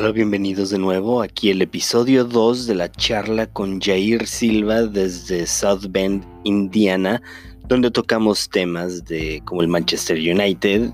Hola, 0.00 0.12
bienvenidos 0.12 0.70
de 0.70 0.78
nuevo. 0.78 1.22
Aquí 1.22 1.50
el 1.50 1.60
episodio 1.60 2.22
2 2.24 2.68
de 2.68 2.76
la 2.76 2.88
charla 2.88 3.48
con 3.48 3.80
Jair 3.80 4.28
Silva 4.28 4.82
desde 4.82 5.44
South 5.44 5.86
Bend, 5.90 6.24
Indiana, 6.44 7.20
donde 7.66 7.90
tocamos 7.90 8.48
temas 8.48 9.04
de 9.06 9.42
como 9.44 9.60
el 9.60 9.66
Manchester 9.66 10.16
United, 10.16 10.92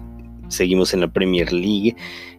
seguimos 0.48 0.94
en 0.94 1.02
la 1.02 1.12
Premier 1.12 1.52
League, 1.52 1.94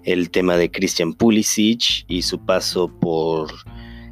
el 0.06 0.32
tema 0.32 0.57
de 0.57 0.71
Christian 0.71 1.14
Pulisic 1.14 2.04
y 2.07 2.24
su 2.24 2.43
paso 2.43 2.88
por 3.00 3.52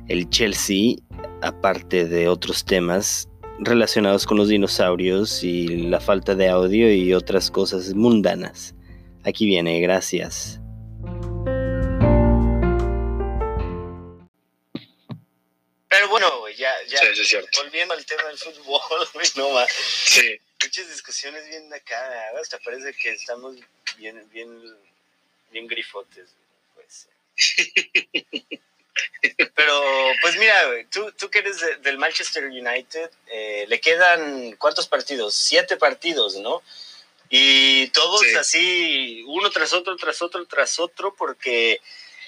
el 0.07 0.29
Chelsea, 0.29 0.97
aparte 1.41 2.05
de 2.05 2.27
otros 2.27 2.65
temas 2.65 3.27
relacionados 3.61 4.27
con 4.27 4.37
los 4.37 4.49
dinosaurios 4.49 5.43
y 5.43 5.69
la 5.69 5.99
falta 5.99 6.35
de 6.35 6.49
audio 6.49 6.93
y 6.93 7.15
otras 7.15 7.49
cosas 7.49 7.95
mundanas. 7.95 8.75
Aquí 9.23 9.47
viene, 9.47 9.81
gracias. 9.81 10.62
Sí, 17.09 17.15
sí, 17.15 17.21
es 17.21 17.27
cierto. 17.29 17.63
Volviendo 17.63 17.93
al 17.93 18.05
tema 18.05 18.23
del 18.23 18.37
fútbol, 18.37 19.07
güey, 19.13 19.27
no 19.35 19.49
más. 19.49 19.71
Sí, 19.71 20.39
Muchas 20.61 20.87
discusiones 20.89 21.45
bien 21.49 21.71
acá, 21.73 22.29
hasta 22.41 22.57
parece 22.59 22.93
que 22.93 23.09
estamos 23.11 23.57
bien, 23.97 24.25
bien, 24.31 24.77
bien 25.51 25.67
grifotes, 25.67 26.29
pues. 26.73 27.07
Pero, 29.55 29.81
pues 30.21 30.37
mira, 30.37 30.67
güey, 30.67 30.85
tú, 30.85 31.11
tú 31.13 31.29
que 31.29 31.39
eres 31.39 31.59
de- 31.59 31.75
del 31.77 31.97
Manchester 31.97 32.45
United, 32.45 33.09
eh, 33.27 33.65
le 33.67 33.81
quedan, 33.81 34.55
¿cuántos 34.57 34.87
partidos? 34.87 35.33
Siete 35.33 35.77
partidos, 35.77 36.35
¿no? 36.35 36.61
Y 37.29 37.87
todos 37.89 38.21
Sí. 38.21 38.35
así, 38.35 39.23
uno 39.27 39.49
tras 39.49 39.73
otro, 39.73 39.95
tras 39.97 40.21
otro, 40.21 40.45
tras 40.45 40.79
otro, 40.79 41.15
porque 41.15 41.81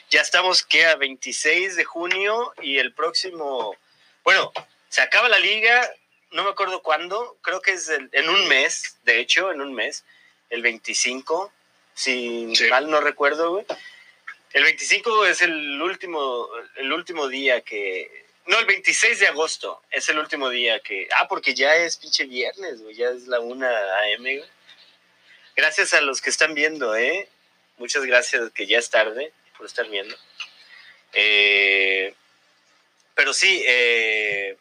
ya 0.10 0.22
estamos, 0.22 0.64
que 0.66 0.86
A 0.86 0.96
26 0.96 1.76
de 1.76 1.84
junio 1.84 2.54
y 2.62 2.80
el 2.80 2.94
próximo, 2.94 3.76
bueno, 4.26 4.52
se 4.90 5.02
acaba 5.02 5.30
la 5.30 5.40
liga, 5.40 5.90
no 6.32 6.44
me 6.44 6.50
acuerdo 6.50 6.82
cuándo, 6.82 7.38
creo 7.42 7.62
que 7.62 7.72
es 7.72 7.88
el- 7.88 8.10
en 8.12 8.28
un 8.28 8.48
mes, 8.50 8.98
de 9.04 9.20
hecho, 9.22 9.52
en 9.52 9.62
un 9.62 9.74
mes, 9.74 10.04
el 10.50 10.62
25, 10.62 11.54
si 11.94 12.54
Sí. 12.56 12.66
mal 12.68 12.90
no 12.90 13.00
recuerdo, 13.00 13.52
güey. 13.52 13.66
El 14.52 14.64
25 14.64 15.26
es 15.26 15.42
el 15.42 15.82
último, 15.82 16.50
el 16.76 16.92
último 16.92 17.28
día 17.30 17.62
que... 17.62 18.26
No, 18.48 18.60
el 18.60 18.66
26 18.66 19.20
de 19.20 19.28
agosto 19.28 19.82
es 19.92 20.08
el 20.10 20.20
último 20.20 20.50
día 20.50 20.80
que... 20.82 21.08
Ah, 21.18 21.28
porque 21.28 21.54
ya 21.56 21.76
es 21.76 21.98
pinche 21.98 22.26
viernes, 22.26 22.82
güey, 22.82 22.96
ya 22.96 23.10
es 23.10 23.28
la 23.28 23.40
1 23.40 23.66
AM, 23.68 24.22
güey. 24.24 24.44
Gracias 25.56 25.94
a 25.94 26.02
los 26.02 26.22
que 26.22 26.30
están 26.30 26.54
viendo, 26.54 26.96
¿eh? 26.96 27.28
Muchas 27.78 28.06
gracias, 28.06 28.52
que 28.52 28.66
ya 28.68 28.78
es 28.78 28.90
tarde 28.90 29.32
por 29.58 29.66
estar 29.66 29.88
viendo. 29.90 30.16
Eh, 31.14 32.14
pero 33.16 33.34
sí, 33.34 33.64
eh, 33.68 34.56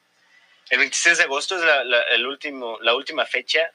el 0.70 0.78
26 0.78 1.18
de 1.18 1.24
agosto 1.24 1.56
es 1.56 1.62
la, 1.62 1.84
la- 1.84 2.02
el 2.04 2.26
último, 2.26 2.78
la 2.80 2.94
última 2.94 3.26
fecha 3.26 3.70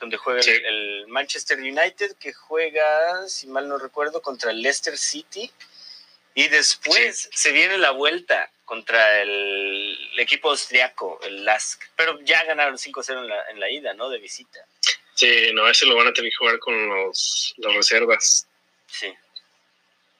donde 0.00 0.16
juega 0.16 0.40
el- 0.40 0.44
Sí. 0.44 0.50
el, 0.64 1.06
Manchester 1.08 1.58
United, 1.58 2.16
que 2.18 2.32
juega, 2.32 3.28
si 3.28 3.46
mal 3.46 3.68
no 3.68 3.78
recuerdo, 3.78 4.20
contra 4.20 4.50
el 4.50 4.60
Leicester 4.60 4.98
City. 4.98 5.50
Y 6.34 6.48
después 6.48 7.28
se 7.32 7.52
viene 7.52 7.76
la 7.78 7.90
vuelta 7.90 8.50
contra 8.64 9.20
el, 9.20 9.98
equipo 10.16 10.50
austriaco, 10.50 11.20
el 11.22 11.44
LASK. 11.44 11.90
Pero 11.94 12.18
ya 12.22 12.42
ganaron 12.44 12.78
5-0 12.78 13.20
en 13.20 13.28
la, 13.28 13.50
en 13.50 13.60
la 13.60 13.70
ida, 13.70 13.92
¿no? 13.94 14.08
De 14.08 14.18
visita. 14.18 14.64
sí, 15.14 15.50
no, 15.52 15.68
ese 15.68 15.84
lo 15.86 15.94
van 15.94 16.08
a 16.08 16.12
tener 16.12 16.30
que 16.30 16.36
jugar 16.36 16.58
con 16.58 16.88
los, 16.88 17.54
las 17.58 17.74
reservas. 17.74 18.48
Sí. 18.88 19.12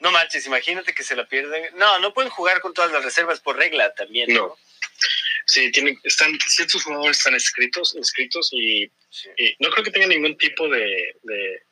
No 0.03 0.11
manches, 0.11 0.47
imagínate 0.47 0.93
que 0.95 1.05
se 1.05 1.15
la 1.15 1.25
pierden. 1.29 1.71
No, 1.77 2.01
no 2.01 2.13
pueden 2.13 2.29
jugar 2.31 2.61
con 2.61 2.75
todas 2.75 2.91
las 2.91 3.05
reservas 3.05 3.39
por 3.39 3.57
regla 3.57 3.95
también, 3.95 4.35
¿no? 4.35 4.49
No. 4.49 4.59
Sí, 5.47 5.71
tienen, 5.71 5.97
están, 6.03 6.37
ciertos 6.47 6.83
jugadores 6.83 7.19
están 7.19 7.37
escritos, 7.37 7.95
inscritos 7.95 8.49
y, 8.53 8.91
Sí. 9.11 9.29
y 9.37 9.57
no 9.61 9.71
creo 9.71 9.85
que 9.85 9.93
tengan 9.93 10.09
ningún 10.09 10.37
tipo 10.37 10.69
de, 10.69 11.17
de, 11.23 11.63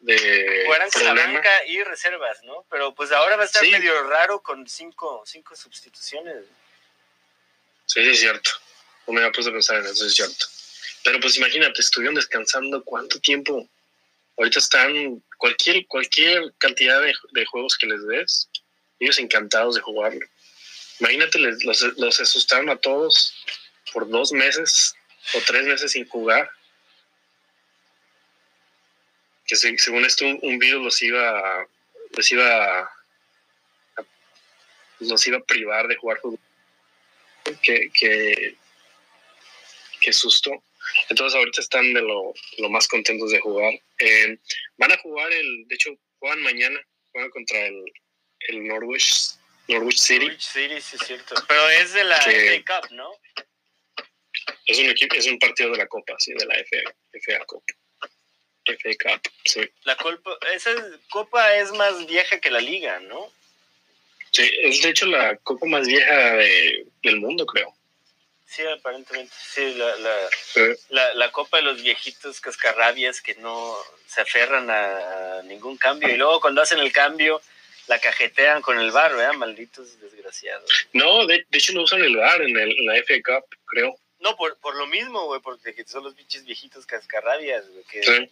de 0.00 0.62
Jugarán 0.64 0.90
con 0.90 1.04
la 1.04 1.12
banca 1.12 1.66
y 1.66 1.82
reservas, 1.82 2.42
¿no? 2.44 2.64
Pero 2.70 2.94
pues 2.94 3.12
ahora 3.12 3.36
va 3.36 3.42
a 3.42 3.46
estar 3.46 3.62
Sí. 3.62 3.70
medio 3.70 4.02
raro 4.04 4.40
con 4.40 4.66
cinco, 4.66 5.22
cinco 5.26 5.54
sustituciones. 5.54 6.44
Sí, 7.84 8.02
sí, 8.02 8.10
es 8.10 8.20
cierto. 8.20 8.50
No 9.06 9.12
me 9.12 9.20
había 9.20 9.32
puesto 9.32 9.50
a 9.50 9.52
pensar 9.52 9.76
en 9.76 9.86
eso, 9.86 10.06
es 10.06 10.14
cierto. 10.14 10.46
Pero 11.04 11.20
pues 11.20 11.36
imagínate, 11.36 11.82
estuvieron 11.82 12.14
descansando 12.14 12.82
cuánto 12.82 13.20
tiempo. 13.20 13.68
Ahorita 14.38 14.58
están 14.58 15.22
cualquier 15.42 15.84
cualquier 15.88 16.54
cantidad 16.58 17.00
de, 17.02 17.12
de 17.32 17.44
juegos 17.46 17.76
que 17.76 17.86
les 17.88 18.06
des, 18.06 18.48
ellos 19.00 19.18
encantados 19.18 19.74
de 19.74 19.80
jugarlo. 19.80 20.24
Imagínate, 21.00 21.36
les- 21.40 21.64
los, 21.64 21.82
los 21.98 22.20
asustaron 22.20 22.70
a 22.70 22.76
todos 22.76 23.34
por 23.92 24.08
dos 24.08 24.30
meses 24.32 24.94
o 25.34 25.40
tres 25.44 25.64
meses 25.66 25.90
sin 25.92 26.06
jugar. 26.06 26.48
Que 29.46 29.56
se- 29.56 29.76
según 29.78 30.04
esto 30.04 30.24
un, 30.24 30.58
virus 30.60 30.84
los 30.84 31.02
iba, 31.02 31.66
les 32.16 32.30
iba 32.30 32.88
los 35.00 35.26
iba 35.26 35.38
a 35.38 35.44
privar 35.44 35.88
de 35.88 35.96
jugar 35.96 36.20
fútbol. 36.20 36.38
Que, 37.60 37.90
que, 37.90 38.56
qué 40.00 40.12
susto. 40.12 40.62
Entonces 41.08 41.36
ahorita 41.36 41.60
están 41.60 41.92
de 41.94 42.00
lo, 42.02 42.32
lo 42.58 42.68
más 42.70 42.86
contentos 42.88 43.30
de 43.30 43.40
jugar. 43.40 43.72
Eh, 43.98 44.38
van 44.76 44.92
a 44.92 44.96
jugar 44.98 45.32
el, 45.32 45.66
de 45.68 45.74
hecho, 45.74 45.90
juegan 46.18 46.40
mañana, 46.42 46.80
juegan 47.12 47.30
contra 47.30 47.66
el, 47.66 47.84
el 48.48 48.64
Norwich, 48.66 49.32
Norwich 49.68 49.98
City. 49.98 50.26
Norwich 50.26 50.40
City, 50.42 50.80
sí 50.80 50.96
es 51.00 51.06
cierto. 51.06 51.34
Pero 51.48 51.68
es 51.70 51.92
de 51.92 52.04
la 52.04 52.16
FA 52.18 52.80
Cup, 52.80 52.92
¿no? 52.92 53.10
Es 54.66 54.78
un 54.78 54.86
equipo, 54.90 55.14
es 55.16 55.26
un 55.26 55.38
partido 55.38 55.70
de 55.72 55.78
la 55.78 55.86
Copa, 55.86 56.14
sí, 56.18 56.32
de 56.34 56.46
la 56.46 56.54
FA, 56.54 56.94
FA 57.12 57.44
Cup. 57.46 57.64
FA 58.64 58.90
Cup, 59.02 59.32
sí. 59.44 59.60
La 59.84 59.96
copa, 59.96 60.38
esa 60.54 60.70
copa 61.10 61.56
es 61.56 61.72
más 61.72 62.06
vieja 62.06 62.38
que 62.40 62.50
la 62.50 62.60
liga, 62.60 63.00
¿no? 63.00 63.32
Sí, 64.30 64.48
es 64.62 64.80
de 64.82 64.90
hecho 64.90 65.06
la 65.06 65.36
copa 65.38 65.66
más 65.66 65.86
vieja 65.86 66.36
de- 66.36 66.86
del 67.02 67.16
mundo, 67.18 67.44
creo. 67.44 67.74
Sí, 68.46 68.62
aparentemente. 68.66 69.32
Sí, 69.54 69.74
la, 69.74 69.96
la, 69.96 70.16
Eh, 70.56 70.76
la, 70.90 71.14
la 71.14 71.32
copa 71.32 71.56
de 71.58 71.62
los 71.62 71.82
viejitos 71.82 72.40
cascarrabias 72.40 73.20
que 73.22 73.34
no 73.36 73.76
se 74.06 74.20
aferran 74.20 74.68
a, 74.70 75.42
ningún 75.44 75.76
cambio. 75.78 76.08
Y 76.10 76.16
luego 76.16 76.40
cuando 76.40 76.60
hacen 76.60 76.78
el 76.78 76.92
cambio, 76.92 77.40
la 77.86 77.98
cajetean 77.98 78.60
con 78.60 78.78
el 78.78 78.90
bar, 78.90 79.14
¿verdad? 79.16 79.32
Malditos 79.34 79.98
desgraciados. 80.00 80.70
no, 80.92 81.26
de, 81.26 81.46
de 81.48 81.58
hecho 81.58 81.72
no 81.72 81.82
usan 81.82 82.02
el 82.02 82.16
VAR 82.16 82.42
en, 82.42 82.56
el, 82.56 82.78
en 82.78 82.86
la 82.86 82.94
FA 83.02 83.14
Cup, 83.24 83.56
creo. 83.66 83.96
No, 84.20 84.36
por, 84.36 84.56
por 84.58 84.76
lo 84.76 84.86
mismo, 84.86 85.24
güey, 85.26 85.40
porque 85.40 85.74
son 85.86 86.04
los 86.04 86.14
pinches 86.14 86.44
viejitos 86.44 86.86
cascarrabias, 86.86 87.66
güey. 87.68 87.84
que- 87.84 88.02
Sí. 88.02 88.30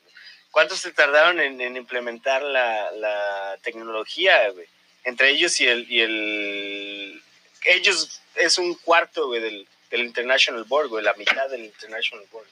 ¿Cuántos 0.52 0.80
se 0.80 0.92
tardaron 0.92 1.40
en, 1.40 1.60
en 1.60 1.76
implementar 1.76 2.42
la, 2.42 2.90
la 2.92 3.56
tecnología, 3.62 4.48
güey? 4.50 4.66
Entre 5.04 5.30
ellos 5.30 5.60
y 5.60 5.66
el, 5.68 5.90
y 5.90 6.00
el... 6.00 7.22
Ellos 7.64 8.20
es 8.34 8.58
un 8.58 8.74
cuarto, 8.74 9.28
güey, 9.28 9.40
del, 9.40 9.68
del 9.90 10.00
International 10.02 10.64
Board, 10.64 10.88
güey, 10.88 11.04
la 11.04 11.14
mitad 11.14 11.48
del 11.50 11.64
International 11.64 12.24
Board. 12.30 12.46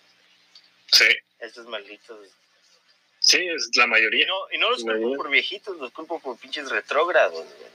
Sí, 0.93 1.07
Estos 1.39 1.67
malditos. 1.67 2.29
sí, 3.21 3.47
es 3.49 3.71
la 3.77 3.85
Y 3.85 3.89
mayoría. 3.89 4.27
no, 4.27 4.51
y 4.51 4.59
no 4.59 4.71
los 4.71 4.83
culpo 4.83 5.17
por 5.17 5.31
viejitos, 5.31 5.77
los 5.79 5.93
culpo 5.93 6.19
por 6.21 6.39
pinches 6.39 6.69
retrógrados, 6.71 7.45
güey. 7.45 7.69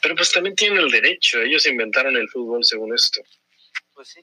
Pero 0.00 0.16
pues 0.16 0.32
también 0.32 0.56
tienen 0.56 0.78
el 0.78 0.90
derecho, 0.90 1.40
ellos 1.42 1.66
inventaron 1.66 2.16
el 2.16 2.28
fútbol 2.28 2.64
según 2.64 2.94
esto. 2.94 3.20
Pues 3.94 4.08
sí. 4.08 4.20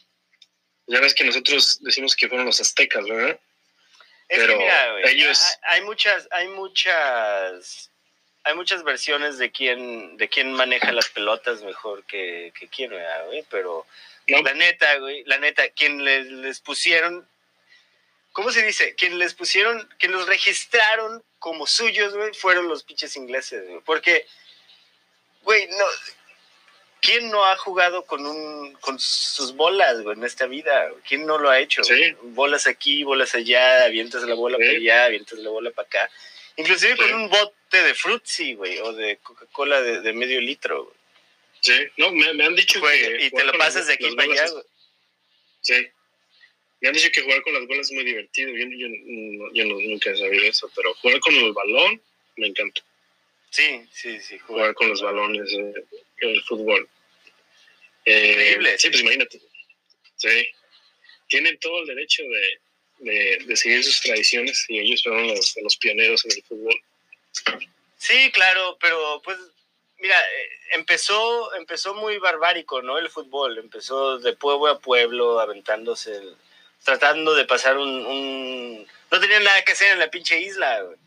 Ya 0.88 1.00
ves 1.00 1.14
que 1.14 1.24
nosotros 1.24 1.80
decimos 1.82 2.16
que 2.16 2.28
fueron 2.28 2.48
los 2.48 2.60
aztecas, 2.60 3.06
¿verdad? 3.06 3.40
Es 4.28 4.40
Pero 4.40 4.54
que 4.54 4.60
mira, 4.64 4.92
güey, 4.92 5.04
ellos- 5.14 5.58
hay 5.64 5.82
muchas, 5.82 6.28
hay 6.32 6.48
muchas, 6.50 7.92
hay 8.50 8.56
muchas 8.56 8.84
versiones 8.84 9.38
de 9.38 9.52
quién, 9.52 10.18
de 10.18 10.28
quién 10.28 10.54
maneja 10.54 10.92
las 10.92 11.10
pelotas 11.10 11.62
mejor 11.62 12.04
que, 12.04 12.52
que 12.60 12.68
quién, 12.68 12.92
¿verdad, 12.92 13.28
güey, 13.28 13.46
pero 13.50 13.86
No, 14.28 14.42
la 14.42 14.54
neta, 14.54 14.98
güey, 14.98 15.24
la 15.26 15.38
neta, 15.38 15.70
quien 15.70 16.04
les, 16.04 16.28
les 16.28 16.60
pusieron, 16.60 17.28
¿cómo 18.32 18.52
se 18.52 18.64
dice? 18.66 18.96
Quien 18.96 19.18
les 19.20 19.34
pusieron, 19.34 19.88
quien 19.98 20.12
los 20.12 20.28
registraron 20.28 21.24
como 21.40 21.66
suyos, 21.66 22.14
güey, 22.16 22.34
fueron 22.34 22.68
los 22.68 22.84
pinches 22.84 23.16
ingleses, 23.16 23.68
güey, 23.68 23.82
porque, 23.86 24.26
güey, 25.44 25.68
no, 25.68 25.86
¿quién 27.02 27.30
no 27.32 27.46
ha 27.46 27.56
jugado 27.56 28.06
con 28.06 28.26
un, 28.26 28.74
con 28.82 29.00
sus 29.00 29.56
bolas, 29.56 30.02
güey, 30.02 30.18
en 30.18 30.24
esta 30.26 30.46
vida? 30.48 30.92
¿Quién 31.08 31.26
no 31.26 31.38
lo 31.38 31.50
ha 31.50 31.60
hecho? 31.60 31.84
Sí. 31.84 32.16
Bolas 32.22 32.68
aquí, 32.68 33.04
bolas 33.04 33.36
allá, 33.36 33.86
avientas 33.86 34.24
la 34.24 34.36
bola 34.36 34.58
Sí. 34.58 34.64
para 34.66 34.78
allá, 34.78 35.06
avientas 35.06 35.40
la 35.40 35.50
bola 35.50 35.72
para 35.72 35.88
acá. 35.88 36.12
Inclusive 36.58 36.92
Sí. 36.96 36.98
con 36.98 37.14
un 37.14 37.30
bote 37.30 37.84
de 37.84 37.94
Fruitsy, 37.96 38.54
güey, 38.56 38.80
o 38.80 38.94
de 38.94 39.18
Coca-Cola 39.18 39.82
de, 39.82 40.02
de 40.02 40.14
medio 40.14 40.42
litro, 40.42 40.86
güey. 40.86 40.96
sí, 41.62 41.74
no, 41.98 42.12
me, 42.12 42.34
me 42.34 42.46
han 42.46 42.56
dicho 42.56 42.80
Güey, 42.80 43.00
que... 43.02 43.16
y 43.26 43.30
te 43.30 43.30
jugar 43.32 43.46
lo 43.48 43.54
pasas 43.58 43.88
de 43.88 43.94
aquí 43.94 44.10
para 44.16 44.32
allá, 44.32 44.44
es- 44.46 44.52
güey. 44.54 44.64
Sí. 45.62 45.88
Me 46.82 46.88
han 46.88 46.94
dicho 46.94 47.10
que 47.12 47.22
jugar 47.22 47.42
con 47.42 47.54
las 47.54 47.68
bolas 47.68 47.88
es 47.88 47.92
muy 47.92 48.06
divertido. 48.06 48.52
Yo, 48.52 48.66
yo, 48.70 48.88
no- 48.90 49.54
yo 49.54 49.66
no- 49.66 49.80
nunca 49.82 50.12
he 50.12 50.18
sabido 50.18 50.44
eso, 50.46 50.72
pero 50.76 50.94
jugar 50.96 51.20
con 51.20 51.36
el 51.36 51.52
balón 51.54 52.02
me 52.38 52.48
encanta. 52.48 52.82
Sí, 53.52 53.86
sí, 53.92 54.20
sí. 54.22 54.38
Jugar 54.40 54.74
con 54.76 54.88
los 54.90 55.02
balones 55.02 55.52
en 55.52 55.74
el 56.22 56.42
fútbol. 56.44 56.88
Eh, 58.06 58.30
Increíble. 58.32 58.78
Sí, 58.80 58.90
pues 58.90 59.02
imagínate. 59.02 59.42
Sí. 60.16 60.48
Tienen 61.28 61.60
todo 61.60 61.82
el 61.82 61.88
derecho 61.88 62.24
de, 62.24 62.60
de, 63.00 63.40
de 63.46 63.56
seguir 63.58 63.84
sus 63.84 64.02
tradiciones 64.02 64.66
y 64.68 64.80
ellos 64.80 65.04
fueron 65.04 65.28
los, 65.28 65.56
los 65.62 65.78
pioneros 65.78 66.24
en 66.26 66.32
el 66.32 66.44
fútbol. 66.44 66.82
Sí, 67.98 68.32
claro, 68.32 68.78
pero 68.80 69.22
pues 69.24 69.38
mira, 69.98 70.20
eh, 70.20 70.50
empezó 70.74 71.54
empezó 71.56 71.94
muy 71.94 72.18
barbárico, 72.18 72.82
¿no? 72.82 72.98
El 72.98 73.10
fútbol 73.10 73.58
empezó 73.58 74.20
de 74.20 74.34
pueblo 74.34 74.68
a 74.68 74.80
pueblo 74.80 75.40
aventándose, 75.40 76.16
el- 76.16 76.36
tratando 76.84 77.34
de 77.34 77.46
pasar 77.46 77.78
un, 77.78 78.06
un- 78.06 78.88
no 79.12 79.20
tenían 79.20 79.44
nada 79.44 79.64
que 79.64 79.74
hacer 79.74 79.92
en 79.94 80.00
la 80.00 80.10
pinche 80.10 80.40
isla, 80.40 80.82
güey. 80.84 80.98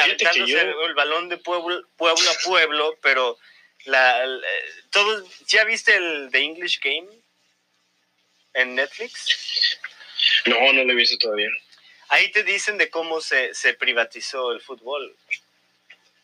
Aventándose 0.00 0.46
yo- 0.52 0.60
el, 0.60 0.74
el 0.88 0.94
balón 0.94 1.28
de 1.28 1.38
pueblo, 1.38 1.82
pueblo 1.96 2.30
a 2.30 2.34
pueblo, 2.44 2.98
pero 3.02 3.38
la, 3.84 4.26
la- 4.26 4.46
todos, 4.90 5.24
¿ya 5.46 5.64
viste 5.64 5.94
el 5.96 6.28
The 6.30 6.38
English 6.40 6.80
Game 6.80 7.08
en 8.60 8.74
Netflix? 8.74 9.78
No, 10.46 10.72
no 10.72 10.84
lo 10.84 10.92
he 10.92 10.96
visto 10.96 11.16
todavía. 11.18 11.48
Ahí 12.08 12.30
te 12.32 12.42
dicen 12.42 12.78
de 12.78 12.88
cómo 12.90 13.20
se, 13.20 13.54
se 13.54 13.74
privatizó 13.74 14.52
el 14.52 14.60
fútbol. 14.60 15.14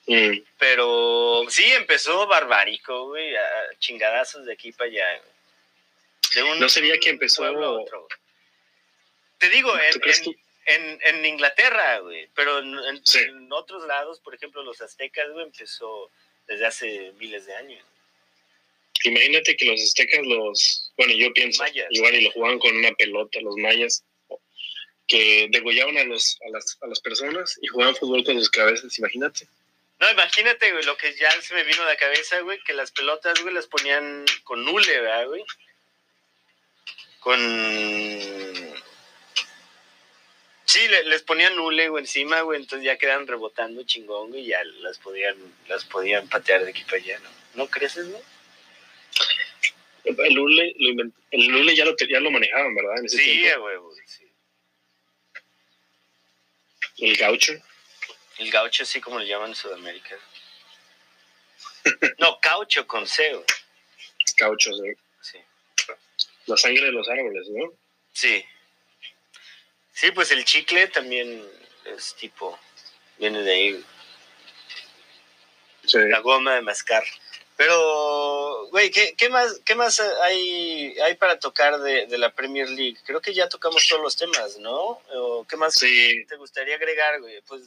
Mm. 0.07 0.39
Pero 0.59 1.45
sí, 1.49 1.65
empezó 1.73 2.27
barbárico, 2.27 3.09
güey, 3.09 3.35
a 3.37 3.45
chingadazos 3.79 4.45
de 4.47 4.53
aquí 4.53 4.73
para 4.73 4.91
allá. 4.91 5.23
De 6.35 6.43
un 6.43 6.59
¿No 6.59 6.69
sería 6.69 6.99
que 6.99 7.11
empezó- 7.11 7.45
a 7.45 7.51
otro. 7.53 8.09
Te 9.39 9.49
digo, 9.51 9.73
¿Tú 9.73 9.79
en, 9.79 9.93
en, 9.95 10.01
que- 10.01 10.39
en- 10.67 11.01
en 11.05 11.25
Inglaterra, 11.27 11.99
güey, 11.99 12.29
pero 12.35 12.59
en, 12.61 12.79
en- 12.79 13.07
Sí. 13.07 13.19
en 13.21 13.53
otros 13.53 13.85
lados, 13.87 14.21
por 14.21 14.35
ejemplo, 14.35 14.63
los 14.63 14.81
aztecas, 14.81 15.31
güey, 15.31 15.45
empezó 15.45 16.11
desde 16.47 16.67
hace 16.67 17.13
miles 17.19 17.47
de 17.47 17.55
años. 17.57 17.85
Imagínate 19.05 19.57
que 19.57 19.67
los 19.67 19.81
aztecas, 19.83 20.21
los. 20.27 20.93
Bueno, 20.97 21.13
yo 21.15 21.33
pienso, 21.33 21.63
Mayas. 21.63 21.87
igual 21.91 22.15
y 22.15 22.23
lo 22.23 22.31
jugaban 22.33 22.59
con 22.59 22.75
una 22.77 22.93
pelota, 22.93 23.41
los 23.43 23.57
mayas, 23.57 24.03
que 25.07 25.49
degollaban 25.51 25.99
a, 25.99 26.05
los, 26.05 26.39
a, 26.47 26.51
las, 26.51 26.79
a 26.81 26.87
las 26.87 27.01
personas 27.01 27.59
y 27.61 27.67
jugaban 27.69 27.95
fútbol 27.97 28.25
con 28.25 28.39
sus 28.39 28.49
cabezas, 28.51 28.99
imagínate. 28.99 29.47
No, 30.01 30.11
imagínate, 30.11 30.73
güey, 30.73 30.85
lo 30.85 30.97
que 30.97 31.15
ya 31.15 31.31
se 31.43 31.55
me 31.55 31.63
vino 31.65 31.83
a 31.83 31.87
la 31.87 31.97
cabeza, 31.97 32.41
güey, 32.41 32.59
que 32.67 32.73
las 32.73 32.91
pelotas, 32.91 33.41
güey, 33.43 33.55
las 33.55 33.67
ponían 33.67 34.25
con 34.45 34.67
hule, 34.67 35.01
¿verdad, 35.01 35.27
güey? 35.29 35.45
Con... 37.21 37.39
Sí, 40.67 40.89
le- 40.89 41.05
les 41.05 41.23
ponían 41.23 41.59
hule, 41.59 41.89
güey, 41.89 42.03
encima, 42.03 42.41
güey, 42.41 42.61
entonces 42.61 42.85
ya 42.87 42.97
quedan 42.99 43.27
rebotando 43.27 43.85
chingón, 43.85 44.31
güey, 44.31 44.43
y 44.45 44.47
ya 44.49 44.65
las 44.81 44.99
podían, 44.99 45.37
las 45.69 45.85
podían 45.85 46.29
patear 46.29 46.65
de 46.65 46.71
aquí 46.71 46.83
para 46.85 46.97
allá, 46.97 47.19
¿no? 47.21 47.29
¿No 47.55 47.67
crees, 47.69 47.97
no? 47.99 48.19
El 50.05 50.17
lo 50.35 50.43
invent- 50.45 51.15
el 51.31 51.55
hule 51.55 51.75
ya, 51.75 51.85
lo, 51.85 51.97
ya 51.97 52.21
lo 52.21 52.31
manejaban, 52.31 52.75
¿verdad? 52.75 52.99
En 52.99 53.07
ese 53.07 53.17
Sí, 53.17 53.25
tiempo. 53.41 53.63
güey, 53.63 53.77
sí. 54.07 54.29
El 56.99 57.17
gaucho. 57.17 57.53
El 58.39 58.51
gaucho, 58.51 58.83
así 58.83 59.01
como 59.01 59.19
le 59.19 59.27
llaman 59.27 59.51
en 59.51 59.55
Sudamérica. 59.55 60.17
No, 62.19 62.39
caucho 62.41 62.87
con 62.87 63.07
C, 63.07 63.33
güey. 63.33 63.45
Cauchos, 64.37 64.81
¿eh? 64.85 64.97
Sí. 65.21 65.39
la 66.47 66.57
sangre 66.57 66.87
de 66.87 66.93
los 66.93 67.09
árboles, 67.09 67.49
¿no? 67.51 67.73
Sí. 68.13 68.45
Sí, 69.93 70.11
pues 70.11 70.31
el 70.33 70.45
chicle 70.45 70.89
también 70.89 71.43
es 71.85 72.15
tipo, 72.17 72.59
viene 73.19 73.43
de 73.43 73.53
ahí, 73.53 73.85
Sí. 75.87 75.99
la 76.09 76.19
goma 76.21 76.55
de 76.57 76.63
mascar. 76.63 77.05
Pero, 77.57 78.67
güey, 78.71 78.91
¿qué, 78.91 79.15
qué 79.17 79.29
más, 79.29 79.61
qué 79.65 79.75
más 79.77 80.01
hay, 80.01 80.99
hay 81.01 81.15
para 81.15 81.39
tocar 81.39 81.79
de, 81.81 82.07
de 82.07 82.19
la 82.19 82.31
Premier 82.35 82.69
League? 82.69 82.97
Creo 83.07 83.21
que 83.21 83.33
ya 83.33 83.49
tocamos 83.49 83.87
todos 83.87 84.03
los 84.03 84.17
temas, 84.17 84.57
¿no? 84.59 84.75
¿O 85.13 85.47
¿Qué 85.49 85.57
más 85.57 85.75
Sí. 85.75 86.25
te 86.29 86.37
gustaría 86.37 86.75
agregar, 86.75 87.21
güey? 87.21 87.41
Pues, 87.43 87.63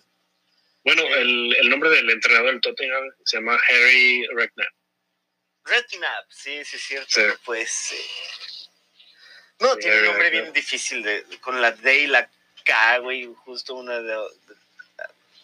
Bueno, 0.83 1.03
el, 1.03 1.55
el 1.57 1.69
nombre 1.69 1.89
del 1.89 2.09
entrenador 2.09 2.51
del 2.51 2.61
Tottenham 2.61 3.03
se 3.23 3.37
llama 3.37 3.57
Harry 3.69 4.27
Redknapp. 4.27 4.73
Redknapp, 5.63 6.25
sí, 6.31 6.63
sí, 6.65 6.75
es 6.75 6.83
cierto. 6.83 7.09
Sí. 7.11 7.21
Pues. 7.45 7.93
No, 9.59 9.73
Sí, 9.75 9.79
tiene 9.81 9.99
un 9.99 10.05
nombre 10.05 10.23
Redknapp. 10.23 10.41
bien 10.43 10.53
difícil, 10.53 11.01
de, 11.03 11.23
con 11.41 11.61
la 11.61 11.71
D 11.71 11.99
y 11.99 12.07
la 12.07 12.29
K, 12.65 12.97
güey, 12.99 13.25
justo 13.45 13.73
una 13.75 14.01
de- 14.01 14.27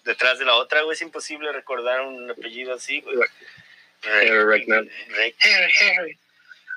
detrás 0.04 0.38
de 0.38 0.44
la 0.46 0.56
otra, 0.56 0.82
güey, 0.82 0.96
es 0.96 1.02
imposible 1.02 1.50
recordar 1.54 2.02
un 2.02 2.30
apellido 2.30 2.74
así, 2.74 3.00
güey. 3.00 3.18
Harry 4.06 4.30
Redknapp. 4.44 4.86
Rek- 5.10 5.36
Harry, 5.40 5.74
Harry. 5.98 6.20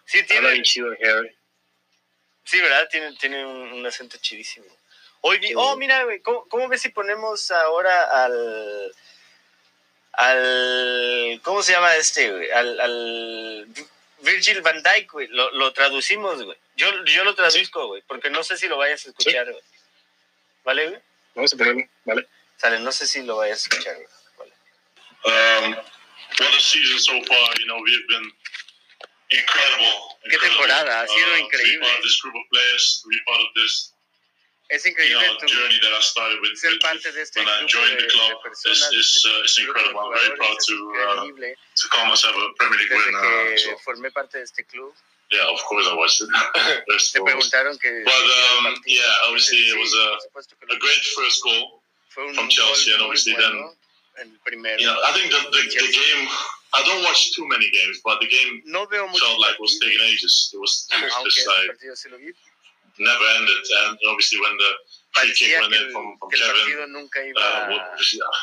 Sí, 0.07 0.19
Habla 0.19 0.27
tiene, 0.29 0.51
bien 0.53 0.63
chido 0.65 0.89
Harry. 1.03 1.37
sí, 2.45 2.61
¿verdad? 2.61 2.89
Tiene, 2.91 3.17
tiene 3.17 3.45
un, 3.45 3.73
un 3.73 3.87
acento 3.87 4.17
chidísimo. 4.19 4.67
Hoy 5.23 5.39
vi- 5.39 5.55
oh, 5.57 5.77
mira, 5.77 6.05
güey, 6.05 6.21
¿cómo, 6.21 6.47
¿cómo 6.49 6.69
ves 6.69 6.83
si 6.83 6.91
ponemos 6.91 7.51
ahora 7.51 8.25
al... 8.25 8.95
al 10.13 11.41
¿Cómo 11.43 11.63
se 11.63 11.73
llama 11.73 11.95
este, 11.97 12.31
güey? 12.31 12.51
Al, 12.51 12.81
al 12.81 13.67
Virgil 14.21 14.61
van 14.63 14.83
Dyke, 14.83 15.09
güey. 15.11 15.27
Lo, 15.29 15.51
lo 15.53 15.73
traducimos, 15.73 16.43
güey. 16.43 16.57
Yo, 16.77 16.89
yo 17.07 17.25
lo 17.25 17.35
traduzco, 17.35 17.87
güey, 17.89 18.03
porque 18.07 18.31
no 18.31 18.43
sé 18.45 18.57
si 18.57 18.69
lo 18.69 18.77
vayas 18.77 19.05
a 19.07 19.09
escuchar, 19.11 19.51
güey. 19.51 19.63
¿Vale, 20.65 20.89
güey? 20.89 21.01
Vamos 21.35 21.53
a 21.53 21.57
ponerlo, 21.57 21.83
¿vale? 22.05 22.27
Sale, 22.57 22.79
no 22.81 22.93
sé 22.93 23.07
si 23.07 23.23
lo 23.23 23.37
vayas 23.37 23.59
a 23.59 23.63
escuchar, 23.69 23.95
güey. 23.97 24.09
Vale. 24.39 25.67
Um, 25.67 25.77
what 26.39 26.55
a 26.55 26.61
season 26.61 26.99
so 26.99 27.15
far. 27.25 27.47
You 27.61 27.67
know, 27.67 27.79
we've 27.83 28.07
been 28.09 28.27
incredible. 29.31 29.95
Qué 30.29 30.35
incredible. 30.35 30.67
temporada, 30.67 31.01
ha 31.01 31.07
sido 31.07 31.27
Uh, 31.27 31.31
To 31.31 31.37
be 31.37 31.43
increíble. 31.43 31.81
part 31.87 31.97
of 31.99 32.03
this 32.05 32.17
group 32.21 32.35
of 32.37 32.45
players, 32.53 33.01
to 33.03 33.09
be 33.09 33.19
part 33.27 33.41
of 33.41 33.49
this 33.55 33.93
Es 34.69 34.85
you 34.85 34.91
increíble 34.91 35.23
know, 35.23 35.39
tu, 35.39 35.47
journey 35.47 35.79
that 35.79 35.93
I 35.95 36.01
started 36.03 36.41
with, 36.43 36.59
ser 36.59 36.71
with- 36.75 36.81
parte 36.83 37.13
de 37.13 37.23
este 37.23 37.39
when 37.39 37.47
I 37.49 37.63
grupo 37.63 37.69
joined 37.71 37.99
de, 37.99 38.03
the 38.03 38.11
club. 38.11 38.31
de 38.43 38.51
personas. 38.51 38.91
It's, 38.91 38.99
it's, 38.99 39.23
de 39.23 39.29
uh, 39.31 39.39
it's 39.47 39.59
este 39.59 39.63
grupo 39.63 39.79
de 39.79 39.87
incredible. 39.87 40.01
I'm 40.03 40.19
very 40.19 40.37
proud 40.37 40.59
jugadores, 40.59 40.59
es 40.59 40.67
to, 40.67 40.75
uh, 40.75 41.25
increíble. 41.31 41.55
to 41.77 41.89
call 41.89 42.07
myself 42.11 42.35
a 42.35 42.55
Premier 42.59 42.79
League 42.81 42.91
Desde 42.91 43.07
winner. 43.07 43.55
que 43.55 43.59
So, 43.63 43.79
formé 43.87 44.11
parte 44.11 44.39
de 44.39 44.45
este 44.45 44.65
club, 44.67 44.93
yeah, 45.31 45.47
of 45.47 45.63
course 45.71 45.87
I 45.87 45.95
was. 45.95 46.19
First 46.19 47.13
te 47.15 47.19
and 47.19 47.27
foremost. 47.27 47.51
preguntaron 47.55 47.79
que... 47.79 48.03
But, 48.05 48.27
um, 48.27 48.83
yeah, 48.87 49.07
obviously 49.31 49.59
it 49.71 49.75
Sí, 49.75 49.79
was 49.79 49.95
a- 49.95 50.19
por 50.35 50.43
supuesto 50.43 50.57
que 50.59 50.67
lo 50.67 50.75
a 50.75 50.79
great 50.79 50.99
hice. 50.99 51.15
first 51.15 51.43
goal. 51.45 51.83
Fue 52.11 52.25
un 52.27 52.35
from 52.35 52.47
gol 52.47 52.51
Chelsea, 52.51 52.91
and 52.91 53.01
muy 53.03 53.07
obviously 53.07 53.35
bueno, 53.35 53.77
el 54.21 54.31
primero. 54.45 54.79
Know, 54.79 54.97
I 55.05 55.13
think 55.13 55.31
the, 55.31 55.41
the, 55.51 55.63
the 55.69 55.91
game. 55.93 56.29
I 56.75 56.83
don't 56.83 57.03
watch 57.05 57.33
too 57.35 57.47
many 57.49 57.71
games, 57.71 58.01
but 58.05 58.21
the 58.21 58.29
game 58.29 58.63
No 58.67 58.85
veo 58.87 59.07
mucho 59.07 59.25
felt 59.25 59.41
like 59.41 59.55
it 59.55 59.61
was 59.61 59.79
taking 59.81 60.01
ages. 60.03 60.51
It 60.53 60.59
was, 60.59 60.89
it 60.93 61.01
was 61.01 61.35
just 61.35 61.47
like 61.47 61.73
partido 61.73 61.97
sí 61.97 62.11
lo 62.11 62.19
vi, 62.19 62.35
never 62.99 63.27
ended. 63.39 63.63
And 63.87 63.97
obviously, 64.11 64.41
when 64.41 64.57
the 64.57 64.71
free 65.15 65.33
kick 65.33 65.61
went 65.61 65.73
in 65.73 65.93
from, 65.93 66.17
from 66.21 66.29
Kevin, 66.31 66.93
nunca 66.93 67.19
iba, 67.23 67.41
uh, 67.41 67.71
what 67.71 67.97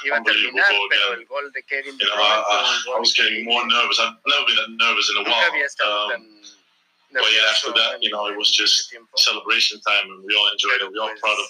yeah, 0.05 0.17
unbelievable 0.17 0.59
terminar, 0.59 0.71
goal 0.71 0.87
again. 0.87 1.19
el 1.19 1.25
gol 1.29 1.45
de 1.53 1.61
Kevin 1.61 1.93
You 1.99 2.07
know, 2.09 2.17
I, 2.17 2.41
I, 2.41 2.95
I 2.95 2.99
was 2.99 3.13
getting 3.13 3.45
more 3.45 3.61
nervous. 3.67 3.99
I've 3.99 4.17
never 4.25 4.45
been 4.49 4.57
that 4.57 4.71
nervous 4.81 5.09
in 5.11 5.15
a 5.21 5.23
while. 5.29 5.53
Um, 5.53 6.41
but 7.13 7.29
yeah, 7.29 7.53
after 7.53 7.69
that, 7.77 8.01
you 8.01 8.09
know, 8.09 8.25
it 8.25 8.37
was 8.37 8.49
just 8.49 8.89
celebration 9.15 9.77
time, 9.85 10.09
and 10.09 10.25
we 10.25 10.33
all 10.33 10.49
enjoyed 10.49 10.81
it. 10.81 10.89
We 10.89 10.97
all 10.97 11.13
proud 11.21 11.37
of 11.37 11.47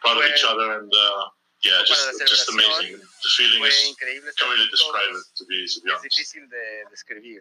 proud 0.00 0.16
of 0.16 0.24
each 0.24 0.44
other, 0.48 0.80
and 0.80 0.88
uh, 0.88 1.22
yeah, 1.62 1.78
para 1.78 1.86
just 1.86 2.20
la 2.20 2.26
just 2.26 2.48
amazing. 2.48 2.98
The 2.98 3.28
feeling 3.36 3.64
is 3.64 3.88
increíble. 3.88 4.30
can't 4.36 4.50
really 4.50 4.68
describe 4.70 5.14
it 5.16 5.26
to 5.36 5.44
be 5.46 5.66
to 5.66 5.80
be 5.82 5.90
Es 5.90 5.96
honest. 5.98 6.04
difícil 6.04 6.48
de 6.48 6.84
describir. 6.90 7.40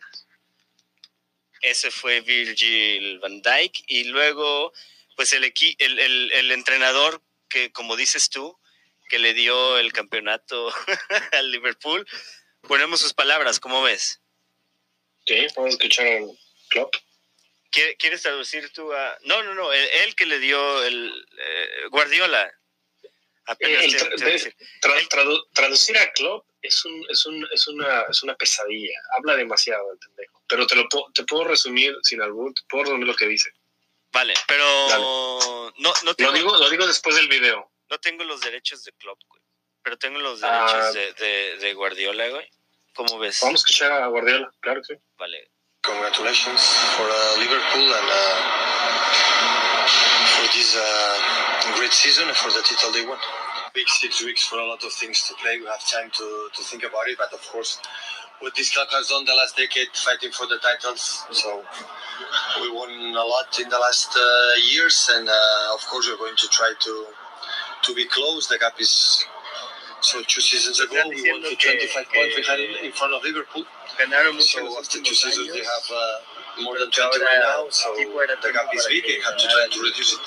Ese 1.62 1.92
fue 1.92 2.22
Virgil 2.22 3.20
van 3.20 3.42
Dijk 3.42 3.84
y 3.88 4.06
luego 4.06 4.74
pues 5.16 5.32
el, 5.34 5.44
equi 5.44 5.75
el, 5.80 6.00
el, 6.00 6.32
el 6.32 6.51
entrenador 6.51 7.22
que 7.50 7.72
como 7.72 7.96
dices 7.96 8.30
tú 8.30 8.58
que 9.10 9.20
le 9.20 9.34
dio 9.34 9.78
el 9.78 9.92
campeonato 9.94 10.74
al 11.34 11.51
Liverpool 11.51 12.08
ponemos 12.62 13.00
sus 13.01 13.13
palabras 13.13 13.60
¿cómo 13.60 13.84
ves? 13.84 14.22
Sí, 15.28 15.46
vamos 15.56 15.72
a 15.72 15.78
escuchar 15.78 16.08
al 16.08 16.30
club. 16.70 16.90
¿Quie- 17.72 17.96
¿Quieres 18.00 18.24
traducir 18.24 18.72
tú 18.74 18.92
a...? 18.92 19.18
No, 19.24 19.44
no, 19.44 19.54
no, 19.54 19.72
él, 19.72 19.88
él 20.04 20.16
que 20.16 20.25
le 20.25 20.40
dio 20.40 20.84
el 20.84 21.25
eh, 21.38 21.88
Guardiola. 21.92 22.51
Apenas 23.51 23.84
El 23.84 23.96
te- 23.98 24.55
tra- 24.81 25.08
tradu- 25.10 25.48
traducir 25.53 25.98
a 25.98 26.12
club 26.13 26.43
es, 26.62 26.86
un, 26.86 27.05
es, 27.10 27.25
un, 27.25 27.48
es, 27.51 27.67
una, 27.67 28.01
es 28.10 28.24
una 28.24 28.36
pesadilla. 28.36 28.98
Habla 29.17 29.36
demasiado 29.36 29.91
el 29.91 30.00
pendejo. 30.00 30.41
Pero 30.48 30.65
te 30.67 30.75
lo 30.75 30.88
puedo, 30.89 31.05
te 31.13 31.24
puedo 31.24 31.43
resumir 31.46 31.96
sin 32.03 32.22
albur, 32.22 32.53
te 32.53 32.62
puedo 32.70 32.86
resumir 32.86 33.08
lo 33.08 33.15
que 33.15 33.27
dice. 33.27 33.50
Vale, 34.12 34.34
pero 34.48 34.63
no, 35.77 35.93
no, 36.03 36.13
tengo, 36.15 36.31
Lo 36.31 36.38
digo, 36.38 36.58
lo 36.58 36.70
digo 36.70 36.86
después 36.86 37.15
del 37.15 37.27
video. 37.29 37.72
no 37.89 37.98
tengo 38.00 38.24
los 38.24 38.41
derechos 38.41 38.84
de 38.84 38.91
Klopp, 38.93 39.20
güey. 39.27 39.41
Pero 39.84 39.98
tengo 39.98 40.20
los 40.20 40.41
Ah. 40.43 40.65
derechos 40.91 40.93
de, 40.93 41.25
de, 41.25 41.58
de 41.58 41.74
Guardiola, 41.74 42.27
güey. 42.29 42.50
¿Cómo 42.93 43.17
ves? 43.20 43.39
Vamos 43.41 43.62
a 43.62 43.63
escuchar 43.63 43.91
a 43.93 44.08
Guardiola, 44.08 44.51
claro 44.60 44.81
que 44.81 44.96
sí. 44.96 45.01
Vale. 45.17 45.50
Congratulations 45.84 46.62
for 46.96 47.08
uh, 47.10 47.39
Liverpool 47.39 47.93
and 47.93 48.08
uh, 48.08 49.61
for 50.41 50.57
this 50.57 50.75
uh, 50.75 51.75
great 51.77 51.91
season 51.93 52.27
and 52.27 52.38
for 52.38 52.50
the 52.50 52.62
title 52.65 52.91
they 52.91 53.05
won. 53.05 53.17
big 53.74 53.88
six 53.88 54.24
weeks 54.25 54.43
for 54.45 54.57
a 54.57 54.65
lot 54.65 54.83
of 54.83 54.91
things 54.93 55.27
to 55.27 55.33
play. 55.36 55.60
We 55.60 55.65
have 55.67 55.86
time 55.86 56.10
to, 56.12 56.50
to 56.53 56.62
think 56.63 56.83
about 56.83 57.07
it, 57.07 57.17
but 57.17 57.31
of 57.31 57.41
course, 57.51 57.79
what 58.39 58.55
this 58.55 58.74
club 58.74 58.88
has 58.91 59.07
done 59.10 59.24
the 59.25 59.33
last 59.33 59.55
decade, 59.55 59.88
fighting 59.93 60.31
for 60.31 60.48
the 60.48 60.57
titles. 60.57 61.24
So 61.31 61.63
we 62.60 62.71
won 62.74 62.89
a 62.89 63.24
lot 63.24 63.53
in 63.62 63.69
the 63.69 63.77
last 63.77 64.17
uh, 64.17 64.53
years, 64.65 65.10
and 65.13 65.29
uh, 65.29 65.75
of 65.75 65.81
course, 65.88 66.10
we're 66.10 66.17
going 66.17 66.36
to 66.36 66.48
try 66.50 66.74
to 66.79 67.05
to 67.83 67.95
be 67.95 68.05
close. 68.05 68.48
The 68.48 68.57
gap 68.57 68.79
is 68.79 69.25
so 70.01 70.21
two 70.27 70.41
seasons 70.41 70.79
ago 70.81 70.98
we 71.07 71.21
won 71.29 71.41
to 71.41 71.55
25 71.55 72.05
points 72.13 72.36
behind 72.36 72.62
in 72.81 72.91
front 72.91 73.13
of 73.13 73.24
Liverpool. 73.24 73.63
Ganaron 73.98 74.33
mucho 74.33 74.65
So 74.65 74.79
after 74.79 74.98
two 74.98 75.13
últimos 75.13 75.21
seasons, 75.21 75.53
they 75.53 75.63
have 75.63 75.88
uh, 75.93 76.40
more 76.60 76.77
than 76.79 76.89
Pero 76.91 77.10
20 77.10 77.24
ahora 77.24 77.25
right 77.25 77.43
now. 77.43 77.70
So 77.70 77.93
the 77.96 78.51
gap 78.51 78.67
is 78.74 78.86
big. 78.88 79.03
They 79.03 79.20
have 79.22 79.38
to 79.38 79.48
try 79.48 79.67
to 79.72 79.79
reduce 79.81 80.13
it. 80.13 80.22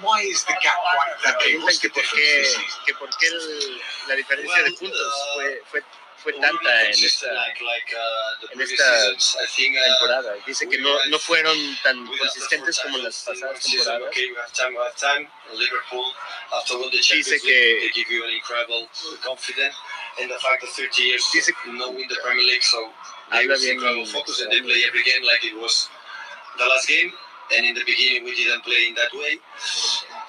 Why 0.00 0.20
is 0.22 0.44
the 0.44 0.56
gap 0.62 0.76
quite 0.80 1.16
that 1.24 1.36
big? 1.40 1.62
What's 1.62 1.78
the 1.80 1.88
difference 1.88 2.56
que 2.86 2.94
por 2.94 3.08
qué 3.20 3.26
el- 3.28 3.80
la 4.08 4.14
diferencia 4.16 4.62
de 4.64 4.70
puntos 4.72 5.12
uh, 5.36 5.40
fue, 5.70 6.32
tanta 6.40 6.82
en 6.84 6.90
esta 7.04 7.26
like, 7.32 7.60
like 7.60 7.92
uh, 7.94 8.52
en 8.52 8.60
esta 8.62 9.44
think 9.54 9.76
uh, 9.76 9.84
temporada. 9.84 10.36
Dice 10.46 10.66
que 10.68 10.78
no, 10.78 10.96
no 11.08 11.18
fueron 11.18 11.56
tan 11.82 12.06
consistentes 12.06 12.80
como 12.80 12.96
las 12.98 13.28
in 13.28 13.34
pasadas 13.34 13.60
temporadas. 13.62 14.08
Okay, 14.08 14.30
we 14.30 14.36
have 14.36 14.52
time, 14.52 14.72
we 14.74 14.80
have 14.80 14.96
time. 14.96 15.28
Liverpool, 15.52 16.06
after 16.52 16.78
won 16.78 16.90
the 16.90 16.98
Champions 17.00 17.28
Dice 17.28 17.42
que- 17.42 17.80
they 17.80 17.90
give 17.92 18.10
you 18.10 18.24
an 18.24 18.30
incredible 18.30 18.88
confidence. 19.22 19.76
And 20.18 20.30
the 20.30 20.38
fact 20.38 20.62
that 20.62 20.70
30 20.70 21.02
years 21.02 21.28
Dice- 21.32 21.52
no 21.66 21.90
win 21.90 22.08
the 22.08 22.16
Premier 22.24 22.42
League, 22.44 22.62
so 22.62 22.90
Habla 23.30 23.48
was 23.52 23.64
incredible 23.64 24.06
focus 24.06 24.40
and 24.40 24.52
they 24.52 24.60
play 24.60 24.82
every 24.86 25.02
game 25.02 25.22
like 25.24 25.44
it 25.44 25.56
was 25.56 25.88
the 26.58 26.64
last 26.66 26.88
game. 26.88 27.12
And 27.56 27.66
in 27.66 27.74
the 27.74 27.84
beginning, 27.84 28.24
we 28.24 28.34
didn't 28.34 28.64
play 28.64 28.88
in 28.88 28.94
that 28.94 29.12
way. 29.12 29.36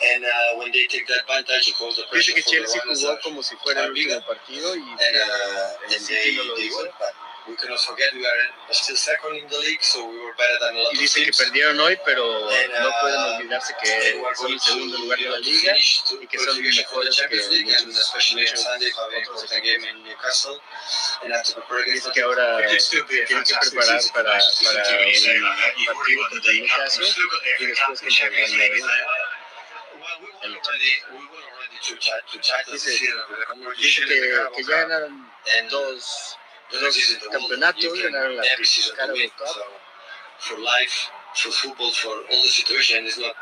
And 0.03 0.25
uh, 0.25 0.59
when 0.59 0.71
they 0.71 0.85
take 0.87 1.07
the 1.07 1.15
advantage 1.23 1.71
of 1.71 1.75
all 1.81 1.91
the 1.95 2.03
Dice 2.03 2.11
pressure 2.11 2.33
que 2.33 2.43
Chelsea 2.43 2.79
jugó 2.79 3.17
como 3.23 3.41
si 3.41 3.55
fuera 3.63 3.85
el 3.85 3.91
último 3.91 4.19
partido 4.27 4.75
y 4.75 4.83
and, 4.83 5.15
uh, 5.15 5.93
and 5.95 6.07
they, 6.07 6.35
they 6.35 6.69
won. 6.69 6.87
We 7.47 7.55
cannot 7.55 7.79
forget 7.79 8.09
we 8.15 8.25
are 8.25 8.73
still 8.73 8.95
second 8.95 9.37
in 9.37 9.47
the 9.47 9.57
league, 9.59 9.83
so 9.83 10.01
we 10.09 10.17
were 10.17 10.33
better 10.33 10.57
than 10.61 10.75
a 10.77 10.81
lot 10.81 10.93
Y 10.93 11.05
of 11.05 11.13
que 11.13 11.31
perdieron 11.31 11.79
hoy, 11.79 11.95
pero 12.03 12.49
And, 12.49 12.73
no 12.73 12.91
pueden 13.01 13.21
uh, 13.21 13.35
olvidarse 13.37 13.75
que 13.83 14.19
son 14.35 14.51
el 14.51 14.59
segundo 14.59 14.97
lugar 14.97 15.19
de 15.19 15.29
la 15.29 15.37
liga 15.37 15.75
to 16.09 16.21
y 16.21 16.27
que 16.27 16.39
son 16.39 16.59
mejores 16.59 17.15
que 17.21 17.35
muchos, 18.33 18.65
Newcastle, 20.03 20.59
and 21.23 21.33
have 21.33 21.43
to 21.43 21.53
prepare 21.53 21.81
against 21.83 22.05
Dice 22.05 22.13
que 22.13 22.21
ahora 22.23 22.65
tienen 22.65 23.43
que 23.43 23.53
preparar 23.61 24.01
para, 24.13 24.31
para 24.33 24.33
un 24.33 25.85
partido 25.85 26.29
contra. 26.29 26.53
Newcastle 26.53 27.07
y 27.59 27.65
después 27.67 28.01
contra 28.01 28.25
el 28.25 28.41
titles 32.41 32.83
Dice- 32.85 34.05
que, 34.05 34.47
que 34.55 34.63
ya 34.63 34.87
dos, 35.69 36.37
the 36.71 36.77
dos 36.79 36.83
next 36.83 36.95
season, 36.95 37.19
the 37.21 37.29
World, 37.29 37.51
campeonatos, 37.51 37.97
ganaron 38.01 38.37
la 38.37 38.43
every 38.53 38.65
season 38.65 38.91
to 38.95 38.97
Carabao 38.97 39.17
win. 39.17 39.29
Cup. 39.37 39.47
So 39.47 39.61
for 40.39 40.57
life, 40.59 40.95
for 41.35 41.51
football, 41.51 41.91
for 41.91 42.09
all 42.09 42.41
the 42.41 42.49
situation, 42.49 43.05
it's 43.05 43.17
not 43.19 43.35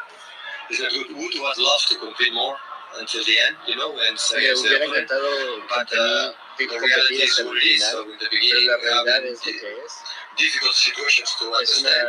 it's 0.70 0.82
not 0.82 0.92
good. 0.92 1.16
Would 1.16 1.34
have 1.34 1.58
loved 1.58 1.88
to 1.90 1.96
compete 2.00 2.34
more 2.34 2.58
until 3.00 3.24
the 3.26 3.36
end, 3.48 3.58
you 3.68 3.76
know, 3.76 3.92
and 4.08 4.18
say 4.20 4.38
Le 4.38 4.44
against 4.44 4.64
the 4.64 4.70
hubiera 4.70 4.86
encantado 4.86 5.62
But 5.70 5.90
uh, 5.94 6.32
the 6.60 6.66
reality 6.68 7.16
is 7.26 7.42
what 7.44 7.58
it 7.58 7.66
is. 7.66 7.84
So 7.84 8.04
in 8.04 8.18
the 8.20 8.30
beginning, 8.30 8.68
la 8.70 8.78
realidad 8.78 9.26
es 9.26 9.46
lo 9.46 9.52
que 9.52 9.74
es. 9.86 9.94
difficult 10.38 10.74
situations 10.74 11.36
to 11.40 11.46
understand, 11.52 12.08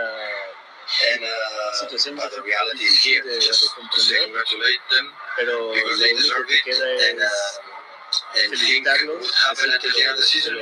and 1.13 1.21
uh, 1.25 2.17
but 2.17 2.31
the 2.33 2.43
reality 2.45 2.85
is 2.85 3.03
here. 3.03 3.23
Just 3.41 3.65
to 3.75 4.01
say 4.01 4.25
congratulate 4.25 4.83
them 4.93 5.07
pero 5.37 5.73
because 5.75 5.99
they 6.01 6.13
deserve 6.15 6.49
it, 6.49 6.65
and 6.69 7.21
uh, 7.21 7.29
and 8.45 8.59
think 8.59 8.87
what 8.87 9.25
happened 9.49 9.73
que 9.81 9.91
the 9.93 10.03
end 10.03 10.13
of 10.13 10.17
the 10.19 10.23
season 10.25 10.55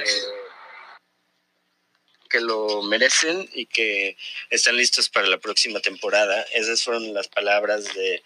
que 2.33 2.41
lo- 2.41 2.83
merecen 2.83 3.49
y 3.53 3.67
que 3.67 4.17
están 4.51 4.77
listos 4.77 5.09
para 5.09 5.27
la 5.29 5.39
próxima 5.39 5.79
temporada. 5.81 6.43
Esas 6.53 6.83
fueron 6.83 7.13
las 7.15 7.29
palabras 7.29 7.93
de, 7.95 8.23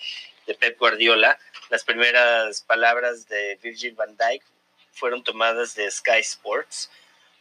de 0.47 0.55
Pep 0.55 0.79
Guardiola. 0.79 1.39
Las 1.69 1.85
primeras 1.85 2.63
palabras 2.63 3.29
de 3.29 3.59
Virgil 3.63 3.95
van 3.97 4.17
Dijk 4.17 4.43
fueron 4.93 5.25
tomadas 5.25 5.75
de 5.75 5.91
Sky 5.91 6.21
Sports 6.21 6.89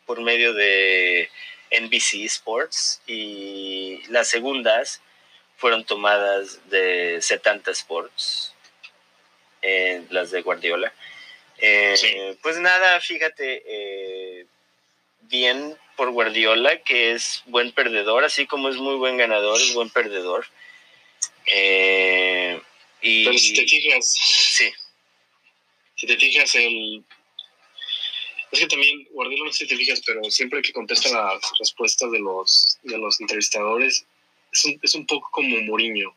por 0.07 0.19
medio 0.21 0.53
de 0.53 1.29
NBC 1.71 2.25
Sports 2.25 3.01
y 3.07 4.01
las 4.09 4.27
segundas 4.27 5.01
fueron 5.57 5.85
tomadas 5.85 6.59
de 6.69 7.19
70 7.21 7.71
Sports, 7.71 8.53
eh, 9.61 10.03
las 10.09 10.31
de 10.31 10.41
Guardiola. 10.41 10.91
Eh, 11.57 11.95
Sí. 11.95 12.37
Pues 12.41 12.57
nada, 12.59 12.99
fíjate, 12.99 13.63
eh, 13.65 14.45
bien 15.21 15.77
por 15.95 16.11
Guardiola, 16.11 16.81
que 16.81 17.11
es 17.13 17.43
buen 17.45 17.71
perdedor, 17.71 18.23
así 18.23 18.45
como 18.45 18.69
es 18.69 18.77
muy 18.77 18.95
buen 18.95 19.17
ganador, 19.17 19.59
es 19.59 19.73
buen 19.73 19.89
perdedor. 19.89 20.45
Eh, 21.47 22.61
y 23.01 23.25
Pero 23.25 23.37
si 23.37 23.53
te 23.53 23.67
fijas, 23.67 24.07
sí, 24.07 24.71
si 25.95 26.07
te 26.07 26.17
fijas, 26.17 26.55
el. 26.55 27.03
Es 28.51 28.59
que 28.59 28.67
también, 28.67 29.07
Guardiola, 29.11 29.45
no 29.45 29.53
sé 29.53 29.65
si 29.65 29.67
te 29.67 29.77
fijas, 29.77 30.01
pero 30.05 30.23
siempre 30.25 30.61
que 30.61 30.71
contesta 30.71 31.09
las 31.09 31.41
respuestas 31.59 32.11
de 32.11 32.19
los, 32.19 32.77
de 32.83 32.97
los 32.97 33.19
entrevistadores, 33.19 34.05
es 34.51 34.65
un, 34.65 34.79
es 34.81 34.95
un 34.95 35.05
poco 35.05 35.29
como 35.31 35.59
Mourinho. 35.61 36.15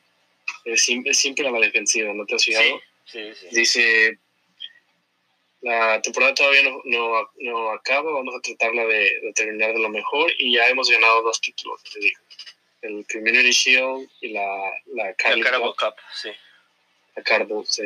Es, 0.65 0.89
es 1.05 1.19
siempre 1.19 1.47
a 1.47 1.51
la 1.51 1.61
defensiva, 1.61 2.13
¿no 2.15 2.25
te 2.27 2.35
has 2.35 2.45
fijado? 2.45 2.81
sí, 3.05 3.21
sí. 3.35 3.47
Dice, 3.53 4.19
la 5.61 6.01
temporada 6.03 6.35
todavía 6.35 6.63
no, 6.63 6.81
no, 6.85 7.31
no 7.39 7.71
acaba, 7.73 8.13
vamos 8.13 8.35
a 8.37 8.41
tratarla 8.41 8.85
de, 8.87 9.21
de 9.21 9.33
terminar 9.35 9.73
de 9.73 9.81
lo 9.81 9.89
mejor 9.89 10.31
y 10.39 10.55
ya 10.55 10.69
hemos 10.69 10.89
ganado 10.91 11.23
dos 11.23 11.41
títulos, 11.41 11.83
te 11.85 11.99
digo. 12.01 12.21
El 12.81 13.05
Community 13.13 13.51
Shield 13.51 14.09
y 14.21 14.29
la, 14.29 14.47
la 14.95 15.07
La 15.07 15.15
Carling 15.15 15.43
Carabao 15.43 15.75
Cup, 15.75 15.95
Cup, 15.95 15.95
sí. 16.15 16.31
la 17.17 17.23
Cardo, 17.25 17.65
sí. 17.67 17.83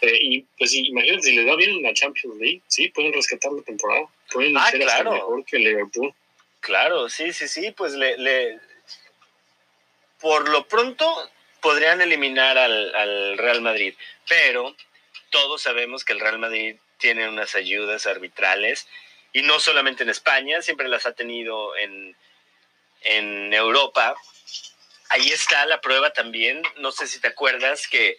Eh, 0.00 0.18
y 0.22 0.40
pues 0.56 0.72
imagínate, 0.74 1.22
si 1.24 1.36
les 1.36 1.46
va 1.46 1.56
bien 1.56 1.70
en 1.70 1.82
la 1.82 1.92
Champions 1.92 2.36
League, 2.38 2.62
sí, 2.68 2.88
pueden 2.88 3.12
rescatar 3.12 3.52
la 3.52 3.62
temporada. 3.62 4.06
Pueden 4.32 4.56
Ah, 4.56 4.62
hasta 4.64 4.78
claro. 4.78 5.12
mejor 5.12 5.44
que 5.44 5.58
Liverpool. 5.58 6.14
Claro, 6.60 7.08
sí, 7.08 7.32
sí, 7.32 7.46
sí, 7.48 7.72
pues 7.72 7.92
le, 7.94 8.16
le- 8.16 8.58
por 10.20 10.48
lo 10.48 10.66
pronto 10.66 11.30
podrían 11.60 12.00
eliminar 12.00 12.56
al, 12.56 12.94
al 12.94 13.38
Real 13.38 13.60
Madrid, 13.60 13.94
pero 14.28 14.74
todos 15.30 15.62
sabemos 15.62 16.04
que 16.04 16.12
el 16.12 16.20
Real 16.20 16.38
Madrid 16.38 16.76
tiene 16.98 17.28
unas 17.28 17.54
ayudas 17.54 18.06
arbitrales 18.06 18.86
y 19.32 19.42
no 19.42 19.60
solamente 19.60 20.02
en 20.02 20.10
España, 20.10 20.62
siempre 20.62 20.88
las 20.88 21.06
ha 21.06 21.12
tenido 21.12 21.76
en, 21.76 22.16
en 23.02 23.52
Europa. 23.54 24.16
Ahí 25.10 25.28
está 25.28 25.64
la 25.66 25.80
prueba 25.80 26.12
también, 26.12 26.62
no 26.78 26.92
sé 26.92 27.06
si 27.06 27.20
te 27.20 27.28
acuerdas 27.28 27.86
que 27.88 28.16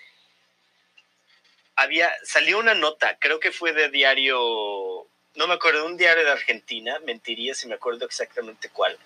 había, 1.75 2.12
salió 2.24 2.60
una 2.60 2.74
nota, 2.74 3.18
creo 3.20 3.39
que 3.39 3.51
fue 3.51 3.74
de 3.74 3.89
diario, 3.89 5.08
no 5.36 5.48
me 5.48 5.54
acuerdo, 5.54 5.86
un 5.86 5.98
diario 5.98 6.25
de 6.25 6.32
Argentina, 6.32 7.00
mentiría 7.06 7.54
si 7.54 7.68
me 7.68 7.75
acuerdo 7.75 8.06
exactamente 8.06 8.70
cuál, 8.70 8.98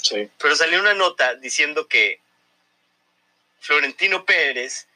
Sí. 0.00 0.30
pero 0.38 0.54
salió 0.54 0.78
una 0.80 0.94
nota 0.94 1.34
diciendo 1.34 1.88
que 1.88 2.20
Florentino 3.60 4.24
Pérez 4.24 4.86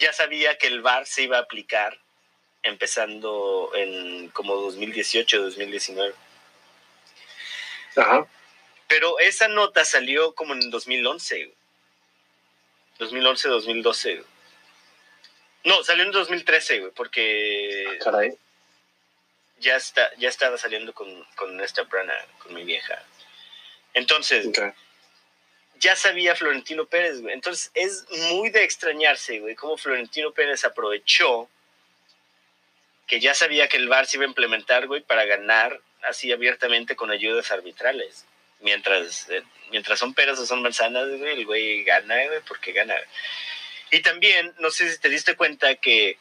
ya 0.00 0.12
sabía 0.12 0.58
que 0.58 0.66
el 0.66 0.80
VAR 0.80 1.06
se 1.06 1.22
iba 1.22 1.36
a 1.36 1.42
aplicar 1.42 1.96
empezando 2.62 3.70
en 3.74 4.28
como 4.30 4.56
2018, 4.56 5.42
2019. 5.42 6.14
Ajá. 7.96 8.26
Pero 8.88 9.18
esa 9.20 9.46
nota 9.46 9.84
salió 9.84 10.34
como 10.34 10.54
en 10.54 10.70
2011. 10.70 11.44
güey. 11.44 11.56
2011, 12.98 13.48
2012. 13.48 14.14
güey. 14.16 14.26
No, 15.64 15.84
salió 15.84 16.04
en 16.04 16.10
2013, 16.10 16.80
güey, 16.80 16.92
porque 16.92 17.98
Caray. 18.02 18.32
ya 19.58 19.76
está, 19.76 20.10
ya 20.16 20.28
estaba 20.28 20.56
saliendo 20.56 20.94
con, 20.94 21.24
con 21.36 21.60
esta 21.60 21.84
prana, 21.84 22.14
con 22.42 22.54
mi 22.54 22.64
vieja. 22.64 23.02
Entonces. 23.94 24.46
Ya 25.80 25.96
sabía 25.96 26.36
Florentino 26.36 26.84
Pérez, 26.86 27.20
güey. 27.20 27.34
Entonces 27.34 27.70
es 27.74 28.04
muy 28.32 28.50
de 28.50 28.64
extrañarse, 28.64 29.40
güey, 29.40 29.54
cómo 29.54 29.76
Florentino 29.76 30.32
Pérez 30.32 30.64
aprovechó 30.64 31.48
que 33.06 33.18
ya 33.20 33.34
sabía 33.34 33.68
que 33.68 33.76
el 33.76 33.88
VAR 33.88 34.06
se 34.06 34.16
iba 34.16 34.24
a 34.24 34.28
implementar, 34.28 34.86
güey, 34.86 35.00
para 35.02 35.24
ganar 35.24 35.80
así 36.02 36.30
abiertamente 36.32 36.94
con 36.96 37.10
ayudas 37.10 37.50
arbitrales. 37.50 38.24
Mientras, 38.60 39.28
eh, 39.30 39.42
mientras 39.70 39.98
son 39.98 40.14
peras 40.14 40.38
o 40.38 40.46
son 40.46 40.62
manzanas, 40.62 41.08
güey, 41.08 41.32
el 41.40 41.46
güey 41.46 41.82
gana, 41.82 42.14
güey, 42.26 42.40
porque 42.46 42.72
gana. 42.72 42.94
Y 43.90 44.00
también, 44.02 44.54
no 44.60 44.70
sé 44.70 44.92
si 44.92 45.00
te 45.00 45.08
diste 45.08 45.34
cuenta 45.34 45.74
que 45.76 46.18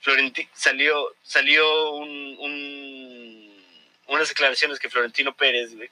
Florenti 0.00 0.46
salió, 0.52 1.14
salió 1.22 1.92
un, 1.92 2.36
un- 2.38 3.64
unas 4.08 4.28
declaraciones 4.28 4.78
que 4.78 4.90
Florentino 4.90 5.34
Pérez, 5.34 5.74
güey, 5.74 5.88